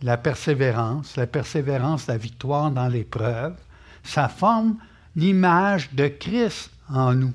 La 0.02 0.16
persévérance, 0.18 1.16
la 1.16 1.26
persévérance, 1.26 2.06
la 2.06 2.18
victoire 2.18 2.70
dans 2.70 2.88
l'épreuve. 2.88 3.56
Ça 4.02 4.28
forme 4.28 4.76
l'image 5.16 5.92
de 5.94 6.08
Christ 6.08 6.70
en 6.90 7.14
nous. 7.14 7.32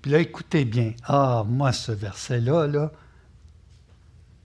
Puis 0.00 0.10
là, 0.12 0.18
écoutez 0.20 0.64
bien. 0.64 0.94
Ah, 1.04 1.44
moi, 1.46 1.72
ce 1.72 1.92
verset-là, 1.92 2.66
là. 2.66 2.90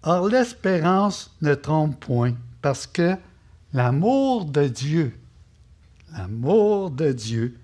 Or, 0.04 0.28
l'espérance 0.28 1.36
ne 1.42 1.56
trompe 1.56 2.00
point, 2.00 2.34
parce 2.62 2.86
que 2.86 3.16
l'amour 3.74 4.46
de 4.46 4.68
Dieu, 4.68 5.18
l'amour 6.18 6.92
de 6.92 7.12
Dieu, 7.12 7.58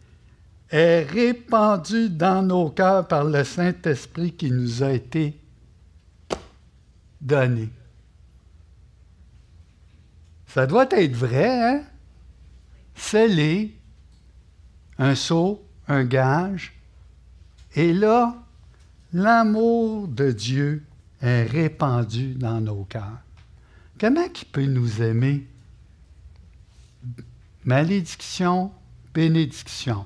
est 0.69 1.03
répandu 1.03 2.09
dans 2.09 2.41
nos 2.41 2.69
cœurs 2.69 3.07
par 3.07 3.25
le 3.25 3.43
Saint-Esprit 3.43 4.31
qui 4.31 4.49
nous 4.49 4.83
a 4.83 4.91
été 4.91 5.37
donné. 7.19 7.69
Ça 10.47 10.65
doit 10.65 10.87
être 10.91 11.15
vrai, 11.15 11.61
hein? 11.61 11.83
Scellé, 12.95 13.77
un 14.97 15.15
sceau, 15.15 15.63
un 15.87 16.05
gage. 16.05 16.73
Et 17.75 17.93
là, 17.93 18.35
l'amour 19.13 20.07
de 20.07 20.31
Dieu 20.31 20.83
est 21.21 21.43
répandu 21.43 22.33
dans 22.35 22.61
nos 22.61 22.83
cœurs. 22.85 23.21
Comment 23.99 24.25
il 24.25 24.45
peut 24.47 24.65
nous 24.65 25.01
aimer? 25.01 25.47
Malédiction, 27.65 28.71
bénédiction. 29.13 30.05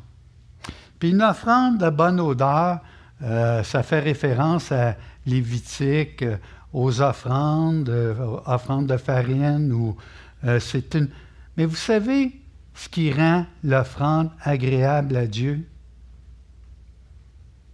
Puis 0.99 1.11
une 1.11 1.21
offrande 1.21 1.77
de 1.77 1.89
bonne 1.89 2.19
odeur, 2.19 2.79
euh, 3.21 3.63
ça 3.63 3.83
fait 3.83 3.99
référence 3.99 4.71
à 4.71 4.95
Lévitique, 5.25 6.21
euh, 6.21 6.37
aux 6.73 7.01
offrandes, 7.01 7.89
euh, 7.89 8.39
offrandes 8.45 8.87
de 8.87 8.97
farine 8.97 9.71
ou 9.71 9.95
euh, 10.43 10.59
c'est 10.59 10.93
une... 10.93 11.09
Mais 11.55 11.65
vous 11.65 11.75
savez 11.75 12.41
ce 12.73 12.89
qui 12.89 13.13
rend 13.13 13.45
l'offrande 13.63 14.29
agréable 14.41 15.15
à 15.15 15.25
Dieu? 15.25 15.65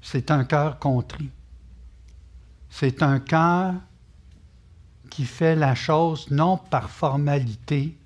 C'est 0.02 0.30
un 0.30 0.44
cœur 0.44 0.78
contrit. 0.78 1.32
C'est 2.70 3.02
un 3.02 3.20
cœur 3.20 3.74
qui 5.10 5.26
fait 5.26 5.56
la 5.56 5.76
chose 5.76 6.30
non 6.30 6.58
par 6.58 6.90
formalité, 6.90 7.98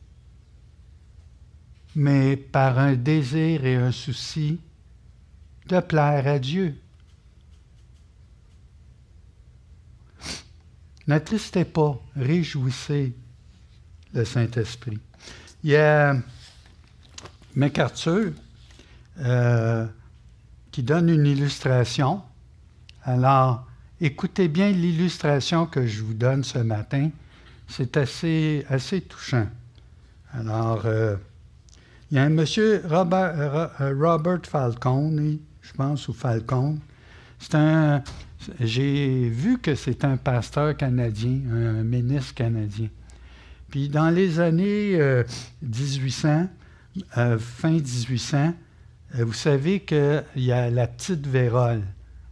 mais 1.95 2.35
par 2.35 2.77
un 2.77 2.93
désir 2.93 3.65
et 3.65 3.75
un 3.75 3.91
souci 3.91 4.59
de 5.67 5.79
plaire 5.79 6.27
à 6.27 6.39
Dieu. 6.39 6.75
N'attristez 11.07 11.65
pas, 11.65 11.99
réjouissez 12.15 13.15
le 14.13 14.25
Saint-Esprit. 14.25 14.99
Il 15.63 15.71
y 15.71 15.75
a 15.75 16.15
MacArthur 17.55 18.31
euh, 19.19 19.87
qui 20.71 20.83
donne 20.83 21.09
une 21.09 21.25
illustration. 21.25 22.21
Alors, 23.03 23.65
écoutez 24.01 24.47
bien 24.47 24.71
l'illustration 24.71 25.65
que 25.65 25.87
je 25.87 26.01
vous 26.01 26.13
donne 26.13 26.43
ce 26.43 26.57
matin. 26.59 27.11
C'est 27.67 27.97
assez, 27.97 28.65
assez 28.67 29.01
touchant. 29.01 29.47
Alors, 30.33 30.85
euh, 30.85 31.15
il 32.15 32.19
y 32.19 32.21
a 32.21 32.23
un 32.23 32.29
monsieur 32.29 32.81
Robert, 32.89 33.73
euh, 33.81 33.93
Robert 33.99 34.39
Falcone, 34.47 35.37
je 35.61 35.73
pense, 35.73 36.07
ou 36.07 36.13
Falcone. 36.13 36.79
C'est 37.39 37.55
un. 37.55 38.01
J'ai 38.61 39.27
vu 39.27 39.57
que 39.57 39.75
c'est 39.75 40.05
un 40.05 40.15
pasteur 40.15 40.77
canadien, 40.77 41.41
un 41.51 41.83
ministre 41.83 42.33
canadien. 42.33 42.87
Puis 43.69 43.89
dans 43.89 44.09
les 44.11 44.39
années 44.39 44.97
1800, 45.61 46.29
euh, 46.29 46.45
euh, 47.17 47.37
fin 47.37 47.71
1800, 47.71 48.53
euh, 49.15 49.25
vous 49.25 49.33
savez 49.33 49.81
qu'il 49.81 50.23
y 50.37 50.53
a 50.53 50.69
la 50.69 50.87
petite 50.87 51.27
vérole 51.27 51.81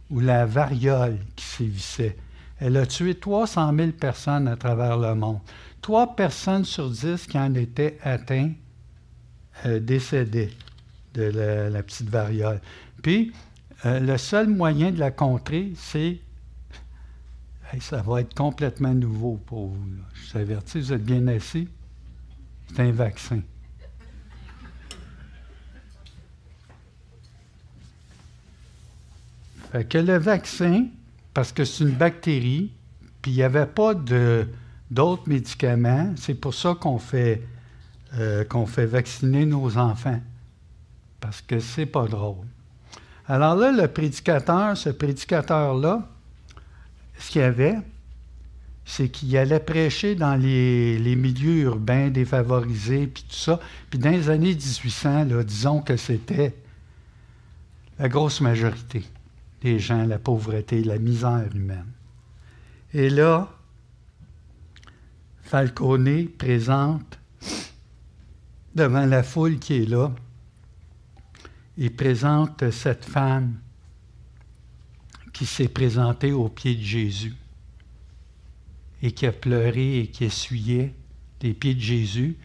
ou 0.08 0.20
la 0.20 0.46
variole 0.46 1.18
qui 1.36 1.44
sévissait. 1.44 2.16
Elle 2.58 2.78
a 2.78 2.86
tué 2.86 3.16
300 3.16 3.76
000 3.76 3.90
personnes 3.90 4.48
à 4.48 4.56
travers 4.56 4.96
le 4.96 5.14
monde. 5.14 5.40
Trois 5.82 6.16
personnes 6.16 6.64
sur 6.64 6.88
dix 6.88 7.26
qui 7.26 7.38
en 7.38 7.52
étaient 7.52 7.98
atteintes 8.02 8.54
décédaient 9.64 10.50
de 11.14 11.22
la, 11.70 11.82
petite 11.82 12.08
variole. 12.08 12.60
Puis, 13.02 13.32
le 13.84 14.16
seul 14.16 14.48
moyen 14.48 14.90
de 14.90 14.98
la 14.98 15.10
contrer, 15.10 15.72
c'est 15.76 16.18
ça 17.80 18.02
va 18.02 18.20
être 18.20 18.34
complètement 18.34 18.94
nouveau 18.94 19.40
pour 19.46 19.68
vous. 19.68 19.86
Je 20.14 20.32
vous 20.32 20.38
avertis, 20.38 20.80
vous 20.80 20.92
êtes 20.92 21.04
bien 21.04 21.26
assis. 21.28 21.68
C'est 22.68 22.80
un 22.80 22.92
vaccin. 22.92 23.40
Fait 29.72 29.84
que 29.88 29.98
le 29.98 30.18
vaccin, 30.18 30.86
parce 31.32 31.52
que 31.52 31.64
c'est 31.64 31.84
une 31.84 31.90
bactérie, 31.90 32.70
puis 33.22 33.32
il 33.32 33.36
n'y 33.36 33.42
avait 33.42 33.66
pas 33.66 33.94
d'autres 34.90 35.28
médicaments, 35.28 36.12
c'est 36.16 36.34
pour 36.34 36.54
ça 36.54 36.76
qu'on 36.80 36.98
fait, 36.98 37.42
euh, 38.18 38.44
qu'on 38.44 38.66
fait 38.66 38.86
vacciner 38.86 39.46
nos 39.46 39.76
enfants. 39.76 40.20
Parce 41.20 41.40
que 41.40 41.58
c'est 41.58 41.86
pas 41.86 42.06
drôle. 42.06 42.46
Alors 43.26 43.56
là, 43.56 43.72
le 43.72 43.88
prédicateur, 43.88 44.76
ce 44.76 44.90
prédicateur-là, 44.90 46.06
ce 47.18 47.30
qu'il 47.30 47.42
avait, 47.42 47.78
c'est 48.84 49.08
qu'il 49.08 49.36
allait 49.36 49.60
prêcher 49.60 50.14
dans 50.14 50.36
les, 50.36 51.16
milieux 51.16 51.62
urbains 51.62 52.10
défavorisés, 52.10 53.06
puis 53.06 53.24
tout 53.28 53.36
ça. 53.36 53.58
Puis 53.90 53.98
dans 53.98 54.10
les 54.10 54.28
années 54.28 54.54
1800, 54.54 55.24
là, 55.24 55.42
disons 55.42 55.80
que 55.80 55.96
c'était 55.96 56.54
la 57.98 58.08
grosse 58.08 58.40
majorité 58.40 59.04
des 59.62 59.78
gens, 59.78 60.04
la 60.04 60.18
pauvreté, 60.18 60.84
la 60.84 60.98
misère 60.98 61.48
humaine. 61.54 61.86
Et 62.92 63.08
là, 63.08 63.50
Falcone 65.42 66.28
présente 66.36 67.18
devant 68.74 69.06
la 69.06 69.22
foule 69.22 69.58
qui 69.58 69.74
est 69.74 69.88
là, 69.88 70.12
il 71.76 71.94
présente 71.94 72.70
cette 72.70 73.04
femme 73.04 73.58
qui 75.32 75.46
s'est 75.46 75.68
présenté 75.68 76.32
aux 76.32 76.48
pieds 76.48 76.76
de 76.76 76.82
Jésus 76.82 77.34
et 79.02 79.12
qui 79.12 79.26
a 79.26 79.32
pleuré 79.32 80.00
et 80.00 80.06
qui 80.06 80.24
essuyait 80.24 80.94
les 81.42 81.52
pieds 81.52 81.74
de 81.74 81.80
Jésus 81.80 82.36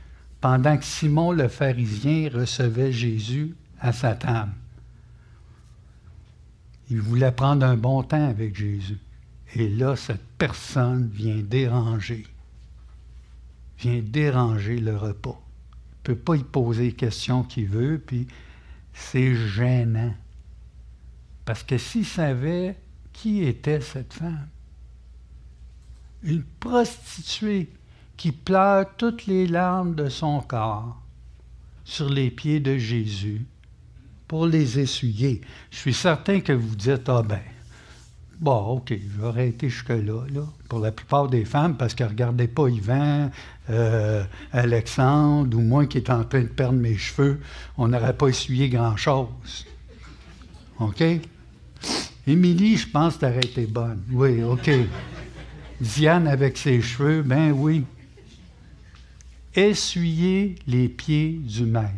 pendant 0.42 0.78
que 0.78 0.84
Simon 0.84 1.32
le 1.32 1.48
pharisien 1.48 2.30
recevait 2.34 2.92
Jésus 2.92 3.56
à 3.80 3.94
sa 3.94 4.16
table. 4.16 4.52
Il 6.90 7.02
voulait 7.02 7.32
prendre 7.32 7.66
un 7.66 7.78
bon 7.78 8.04
temps 8.04 8.28
avec 8.28 8.56
Jésus. 8.56 8.98
Et 9.56 9.70
là, 9.70 9.96
cette 9.96 10.26
personne 10.38 11.08
vient 11.08 11.38
déranger, 11.38 12.26
vient 13.80 14.02
déranger 14.04 14.80
le 14.80 14.98
repas. 14.98 15.40
Peut 16.04 16.16
pas 16.16 16.36
y 16.36 16.43
poser 16.43 16.86
les 16.86 16.93
questions 16.93 17.43
qu'il 17.43 17.68
veut, 17.68 18.02
puis 18.04 18.28
c'est 18.93 19.36
gênant. 19.36 20.14
Parce 21.45 21.64
que 21.64 21.78
s'il 21.78 22.06
savait 22.06 22.78
qui 23.14 23.43
était 23.43 23.82
cette 23.82 24.14
femme, 24.14 24.47
une 26.24 26.43
prostituée 26.43 27.70
qui 28.18 28.32
pleure 28.32 28.86
toutes 28.97 29.26
les 29.26 29.47
larmes 29.47 29.95
de 29.95 30.10
son 30.10 30.41
corps 30.41 31.02
sur 31.86 32.10
les 32.10 32.30
pieds 32.30 32.60
de 32.60 32.78
Jésus 32.78 33.45
pour 34.28 34.45
les 34.45 34.80
essuyer. 34.80 35.41
Je 35.72 35.78
suis 35.78 35.93
certain 35.93 36.39
que 36.41 36.54
vous 36.54 36.76
dites, 36.76 37.10
ah 37.10 37.24
ben, 37.24 37.41
bon, 38.40 38.78
OK, 38.78 38.94
j'aurais 39.18 39.50
été 39.50 39.70
jusque-là, 39.70 40.26
là, 40.34 40.46
pour 40.68 40.80
la 40.80 40.92
plupart 40.92 41.28
des 41.28 41.46
femmes, 41.46 41.76
parce 41.76 41.94
qu'elles 41.94 42.08
ne 42.08 42.12
regardaient 42.12 42.48
pas 42.48 42.70
Yvan, 42.70 43.30
euh, 43.70 44.24
Alexandre, 44.52 45.58
ou 45.58 45.62
moi 45.62 45.86
qui 45.86 45.98
est 45.98 46.10
en 46.10 46.24
train 46.24 46.42
de 46.42 46.48
perdre 46.48 46.80
mes 46.80 46.98
cheveux, 46.98 47.40
on 47.78 47.90
n'aurait 47.90 48.14
pas 48.14 48.28
essuyé 48.28 48.70
grand-chose. 48.70 49.66
OK? 50.80 51.04
Émilie, 52.28 52.78
je 52.78 52.88
pense 52.88 53.18
que 53.18 53.40
tu 53.40 53.48
été 53.48 53.66
bonne. 53.66 54.04
Oui, 54.12 54.44
OK. 54.44 54.70
Diane 55.82 56.28
avec 56.28 56.58
ses 56.58 56.82
cheveux, 56.82 57.22
ben 57.22 57.52
oui. 57.52 57.86
Essuyer 59.56 60.56
les 60.68 60.88
pieds 60.90 61.40
du 61.44 61.64
maître. 61.66 61.94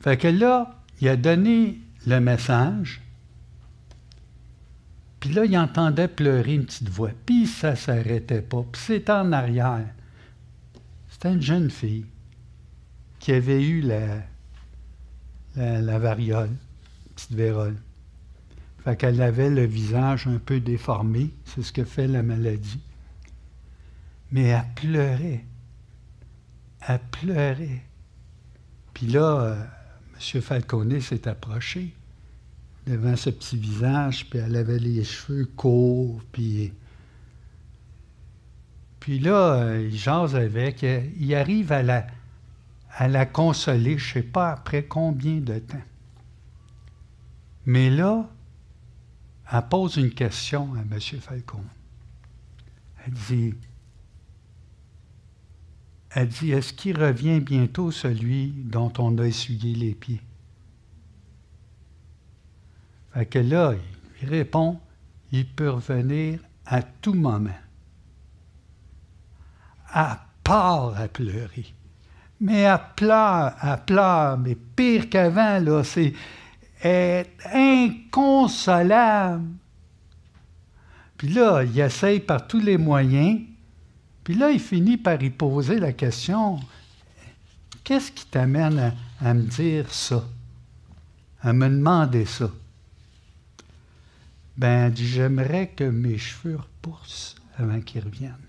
Fait 0.00 0.16
que 0.16 0.28
là, 0.28 0.80
il 1.00 1.08
a 1.08 1.16
donné 1.16 1.78
le 2.06 2.20
message, 2.20 3.02
puis 5.18 5.34
là, 5.34 5.44
il 5.44 5.58
entendait 5.58 6.06
pleurer 6.06 6.54
une 6.54 6.66
petite 6.66 6.88
voix, 6.88 7.10
puis 7.24 7.46
ça 7.46 7.72
ne 7.72 7.76
s'arrêtait 7.76 8.42
pas, 8.42 8.64
puis 8.70 8.80
c'était 8.80 9.12
en 9.12 9.32
arrière. 9.32 9.88
C'était 11.10 11.32
une 11.32 11.42
jeune 11.42 11.70
fille 11.70 12.06
qui 13.18 13.32
avait 13.32 13.60
eu 13.60 13.80
la, 13.80 14.22
la, 15.56 15.80
la 15.80 15.98
variole, 15.98 16.54
petite 17.16 17.32
vérole. 17.32 17.76
Fait 18.84 18.96
qu'elle 18.96 19.20
avait 19.20 19.50
le 19.50 19.64
visage 19.64 20.28
un 20.28 20.38
peu 20.38 20.60
déformé, 20.60 21.34
c'est 21.44 21.62
ce 21.62 21.72
que 21.72 21.82
fait 21.82 22.06
la 22.06 22.22
maladie. 22.22 22.80
Mais 24.30 24.44
elle 24.44 24.64
pleurait. 24.76 25.44
Elle 26.86 27.00
pleurait. 27.10 27.82
Puis 28.94 29.08
là, 29.08 29.40
euh, 29.40 29.64
M. 30.14 30.40
Falconet 30.40 31.00
s'est 31.00 31.26
approché 31.26 31.95
devant 32.86 33.16
ce 33.16 33.30
petit 33.30 33.56
visage, 33.56 34.28
puis 34.30 34.38
elle 34.38 34.56
avait 34.56 34.78
les 34.78 35.04
cheveux 35.04 35.46
courts, 35.46 36.20
puis... 36.32 36.72
Puis 39.00 39.20
là, 39.20 39.54
euh, 39.54 39.88
il 39.88 39.96
jase 39.96 40.34
avec, 40.34 40.82
il 40.82 41.34
arrive 41.34 41.70
à 41.70 41.82
la, 41.82 42.06
à 42.90 43.08
la 43.08 43.24
consoler, 43.24 43.98
je 43.98 44.08
ne 44.08 44.12
sais 44.14 44.28
pas 44.28 44.50
après 44.50 44.84
combien 44.84 45.36
de 45.36 45.58
temps. 45.58 45.82
Mais 47.66 47.90
là, 47.90 48.28
elle 49.52 49.68
pose 49.68 49.96
une 49.96 50.10
question 50.10 50.74
à 50.74 50.80
M. 50.80 50.98
Falcon. 51.20 51.62
Elle 53.04 53.12
dit, 53.12 53.54
elle 56.10 56.28
dit, 56.28 56.52
est-ce 56.52 56.72
qu'il 56.72 56.98
revient 56.98 57.40
bientôt 57.40 57.90
celui 57.90 58.48
dont 58.48 58.92
on 58.98 59.18
a 59.18 59.26
essuyé 59.26 59.74
les 59.74 59.94
pieds? 59.94 60.22
Fait 63.16 63.24
que 63.24 63.38
là, 63.38 63.72
il 64.20 64.28
répond, 64.28 64.78
il 65.32 65.46
peut 65.46 65.70
revenir 65.70 66.38
à 66.66 66.82
tout 66.82 67.14
moment. 67.14 67.48
À 69.90 70.26
part 70.44 71.00
à 71.00 71.08
pleurer. 71.08 71.72
Mais 72.42 72.60
elle 72.60 72.78
pleure, 72.94 73.54
elle 73.62 73.84
pleure, 73.86 74.36
mais 74.36 74.54
pire 74.54 75.08
qu'avant, 75.08 75.58
là, 75.60 75.82
c'est 75.82 76.12
est 76.82 77.26
inconsolable. 77.54 79.46
Puis 81.16 81.28
là, 81.28 81.64
il 81.64 81.80
essaye 81.80 82.20
par 82.20 82.46
tous 82.46 82.60
les 82.60 82.76
moyens. 82.76 83.40
Puis 84.24 84.34
là, 84.34 84.50
il 84.50 84.60
finit 84.60 84.98
par 84.98 85.22
y 85.22 85.30
poser 85.30 85.80
la 85.80 85.94
question, 85.94 86.60
qu'est-ce 87.82 88.12
qui 88.12 88.26
t'amène 88.26 88.92
à, 89.22 89.32
me 89.32 89.44
dire 89.44 89.90
ça, 89.90 90.22
à 91.40 91.54
me 91.54 91.66
demander 91.66 92.26
ça? 92.26 92.50
Ben, 94.56 94.94
j'aimerais 94.94 95.68
que 95.68 95.84
mes 95.84 96.18
cheveux 96.18 96.56
repoussent 96.56 97.36
avant 97.58 97.80
qu'ils 97.80 98.02
reviennent. 98.02 98.46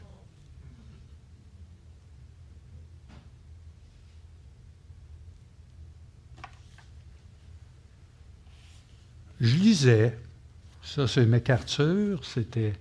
je 9.40 9.56
lisais, 9.56 10.18
ça 10.82 11.08
c'est 11.08 11.26
MacArthur, 11.26 12.24
c'était. 12.26 12.74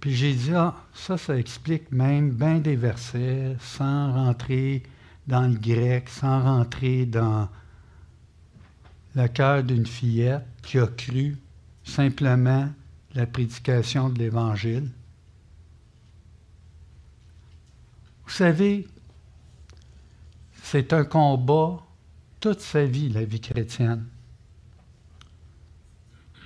Puis 0.00 0.14
j'ai 0.14 0.32
dit, 0.32 0.54
ah, 0.54 0.74
ça, 0.94 1.18
ça 1.18 1.36
explique 1.36 1.92
même 1.92 2.30
bien 2.30 2.58
des 2.58 2.76
versets 2.76 3.56
sans 3.60 4.12
rentrer 4.12 4.82
dans 5.26 5.46
le 5.46 5.58
grec, 5.58 6.08
sans 6.08 6.42
rentrer 6.42 7.04
dans 7.04 7.48
le 9.14 9.26
cœur 9.28 9.62
d'une 9.62 9.86
fillette 9.86 10.46
qui 10.62 10.78
a 10.78 10.86
cru 10.86 11.36
simplement 11.84 12.68
la 13.14 13.26
prédication 13.26 14.08
de 14.08 14.18
l'Évangile. 14.18 14.88
Vous 18.24 18.30
savez, 18.32 18.86
c'est 20.62 20.92
un 20.92 21.04
combat 21.04 21.82
toute 22.38 22.60
sa 22.60 22.84
vie, 22.84 23.08
la 23.08 23.24
vie 23.24 23.40
chrétienne. 23.40 24.06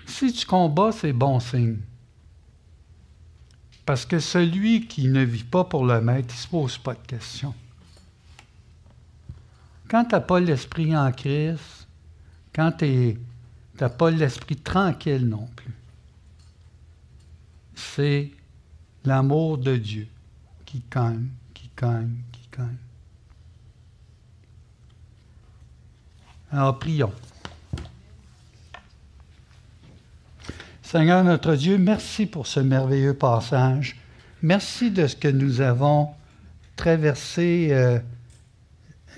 Si 0.06 0.32
tu 0.32 0.46
combats, 0.46 0.92
c'est 0.92 1.12
bon 1.12 1.40
signe. 1.40 1.78
Parce 3.84 4.06
que 4.06 4.18
celui 4.18 4.86
qui 4.86 5.08
ne 5.08 5.22
vit 5.22 5.44
pas 5.44 5.64
pour 5.64 5.84
le 5.84 6.00
maître, 6.00 6.28
il 6.30 6.36
ne 6.36 6.40
se 6.40 6.48
pose 6.48 6.78
pas 6.78 6.94
de 6.94 7.06
questions. 7.06 7.54
Quand 9.88 10.04
tu 10.04 10.14
n'as 10.14 10.20
pas 10.20 10.40
l'esprit 10.40 10.96
en 10.96 11.12
Christ, 11.12 11.83
quand 12.54 12.72
tu 12.72 13.18
n'as 13.80 13.88
pas 13.88 14.10
l'esprit 14.10 14.56
tranquille 14.56 15.26
non 15.26 15.48
plus, 15.56 15.74
c'est 17.74 18.30
l'amour 19.04 19.58
de 19.58 19.76
Dieu 19.76 20.06
qui 20.64 20.82
gagne, 20.90 21.28
qui 21.52 21.70
gagne, 21.76 22.16
qui 22.32 22.48
gagne. 22.56 22.76
Alors 26.52 26.78
prions. 26.78 27.12
Seigneur 30.82 31.24
notre 31.24 31.56
Dieu, 31.56 31.76
merci 31.76 32.26
pour 32.26 32.46
ce 32.46 32.60
merveilleux 32.60 33.14
passage. 33.14 33.96
Merci 34.42 34.92
de 34.92 35.08
ce 35.08 35.16
que 35.16 35.26
nous 35.26 35.60
avons 35.60 36.10
traversé 36.76 37.68
euh, 37.72 37.98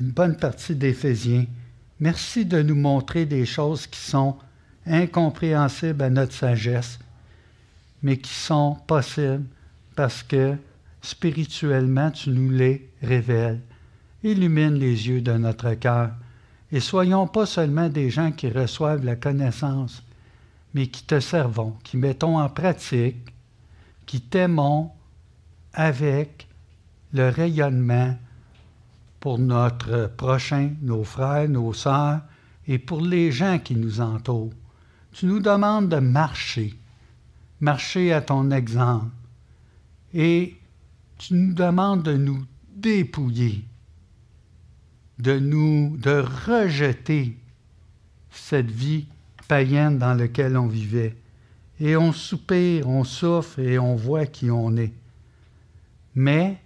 une 0.01 0.11
bonne 0.11 0.37
partie 0.37 0.75
d'Éphésiens. 0.75 1.45
Merci 1.99 2.45
de 2.45 2.61
nous 2.63 2.75
montrer 2.75 3.25
des 3.25 3.47
choses 3.47 3.87
qui 3.87 3.99
sont 3.99 4.37
incompréhensibles 4.87 6.03
à 6.03 6.11
notre 6.11 6.35
sagesse, 6.35 6.99
mais 8.03 8.19
qui 8.19 8.33
sont 8.33 8.77
possibles 8.87 9.47
parce 9.95 10.23
que 10.23 10.57
spirituellement 11.01 12.11
tu 12.11 12.31
nous 12.31 12.51
les 12.51 12.91
révèles. 13.03 13.61
Illumine 14.23 14.75
les 14.75 15.09
yeux 15.09 15.23
de 15.23 15.33
notre 15.33 15.73
cœur 15.75 16.11
et 16.71 16.81
soyons 16.81 17.27
pas 17.27 17.47
seulement 17.47 17.89
des 17.89 18.11
gens 18.11 18.33
qui 18.33 18.51
reçoivent 18.51 19.05
la 19.05 19.17
connaissance, 19.17 20.03
mais 20.75 20.89
qui 20.89 21.05
te 21.05 21.21
servons, 21.21 21.77
qui 21.83 21.97
mettons 21.97 22.39
en 22.39 22.49
pratique, 22.51 23.33
qui 24.05 24.21
t'aimons 24.21 24.91
avec 25.73 26.47
le 27.13 27.29
rayonnement 27.31 28.17
pour 29.27 29.41
notre 29.41 30.07
prochain, 30.17 30.71
nos 30.83 31.03
frères, 31.03 31.49
nos 31.49 31.73
sœurs 31.73 32.21
et 32.69 32.79
pour 32.79 33.01
les 33.01 33.33
gens 33.33 33.59
qui 33.59 33.75
nous 33.75 34.01
entourent. 34.01 34.55
Tu 35.11 35.27
nous 35.27 35.41
demandes 35.41 35.89
de 35.89 35.97
marcher, 35.97 36.79
marcher 37.59 38.13
à 38.13 38.21
ton 38.21 38.53
exemple. 38.53 39.11
Et 40.15 40.55
tu 41.19 41.35
nous 41.35 41.55
demandes 41.55 42.05
de 42.05 42.17
nous 42.17 42.45
dépouiller 42.77 43.65
de 45.19 45.41
nous, 45.41 45.97
de 45.97 46.25
rejeter 46.47 47.37
cette 48.31 48.71
vie 48.71 49.07
païenne 49.49 49.99
dans 49.99 50.15
laquelle 50.15 50.57
on 50.57 50.69
vivait. 50.69 51.17
Et 51.81 51.97
on 51.97 52.13
soupire, 52.13 52.89
on 52.89 53.03
souffre 53.03 53.59
et 53.59 53.77
on 53.77 53.97
voit 53.97 54.27
qui 54.27 54.53
on 54.53 54.77
est. 54.77 54.93
Mais 56.15 56.61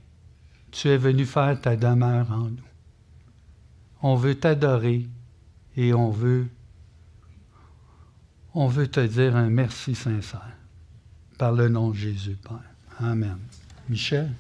tu 0.71 0.89
es 0.89 0.97
venu 0.97 1.25
faire 1.25 1.61
ta 1.61 1.77
demeure 1.77 2.31
en 2.31 2.45
nous. 2.45 2.57
On 4.03 4.15
veut 4.17 4.35
t'adorer 4.35 5.07
et 5.77 5.93
on 5.93 6.11
veut, 6.11 6.47
on 8.55 8.67
veut 8.67 8.89
te 8.89 9.01
dire 9.01 9.37
un 9.37 9.51
merci 9.51 9.95
sincère 9.95 10.57
par 11.39 11.53
le 11.53 11.69
nom 11.69 11.91
de 11.91 11.97
Jésus, 11.97 12.37
Père. 12.37 12.61
Amen. 12.99 13.39
Michel? 13.89 14.31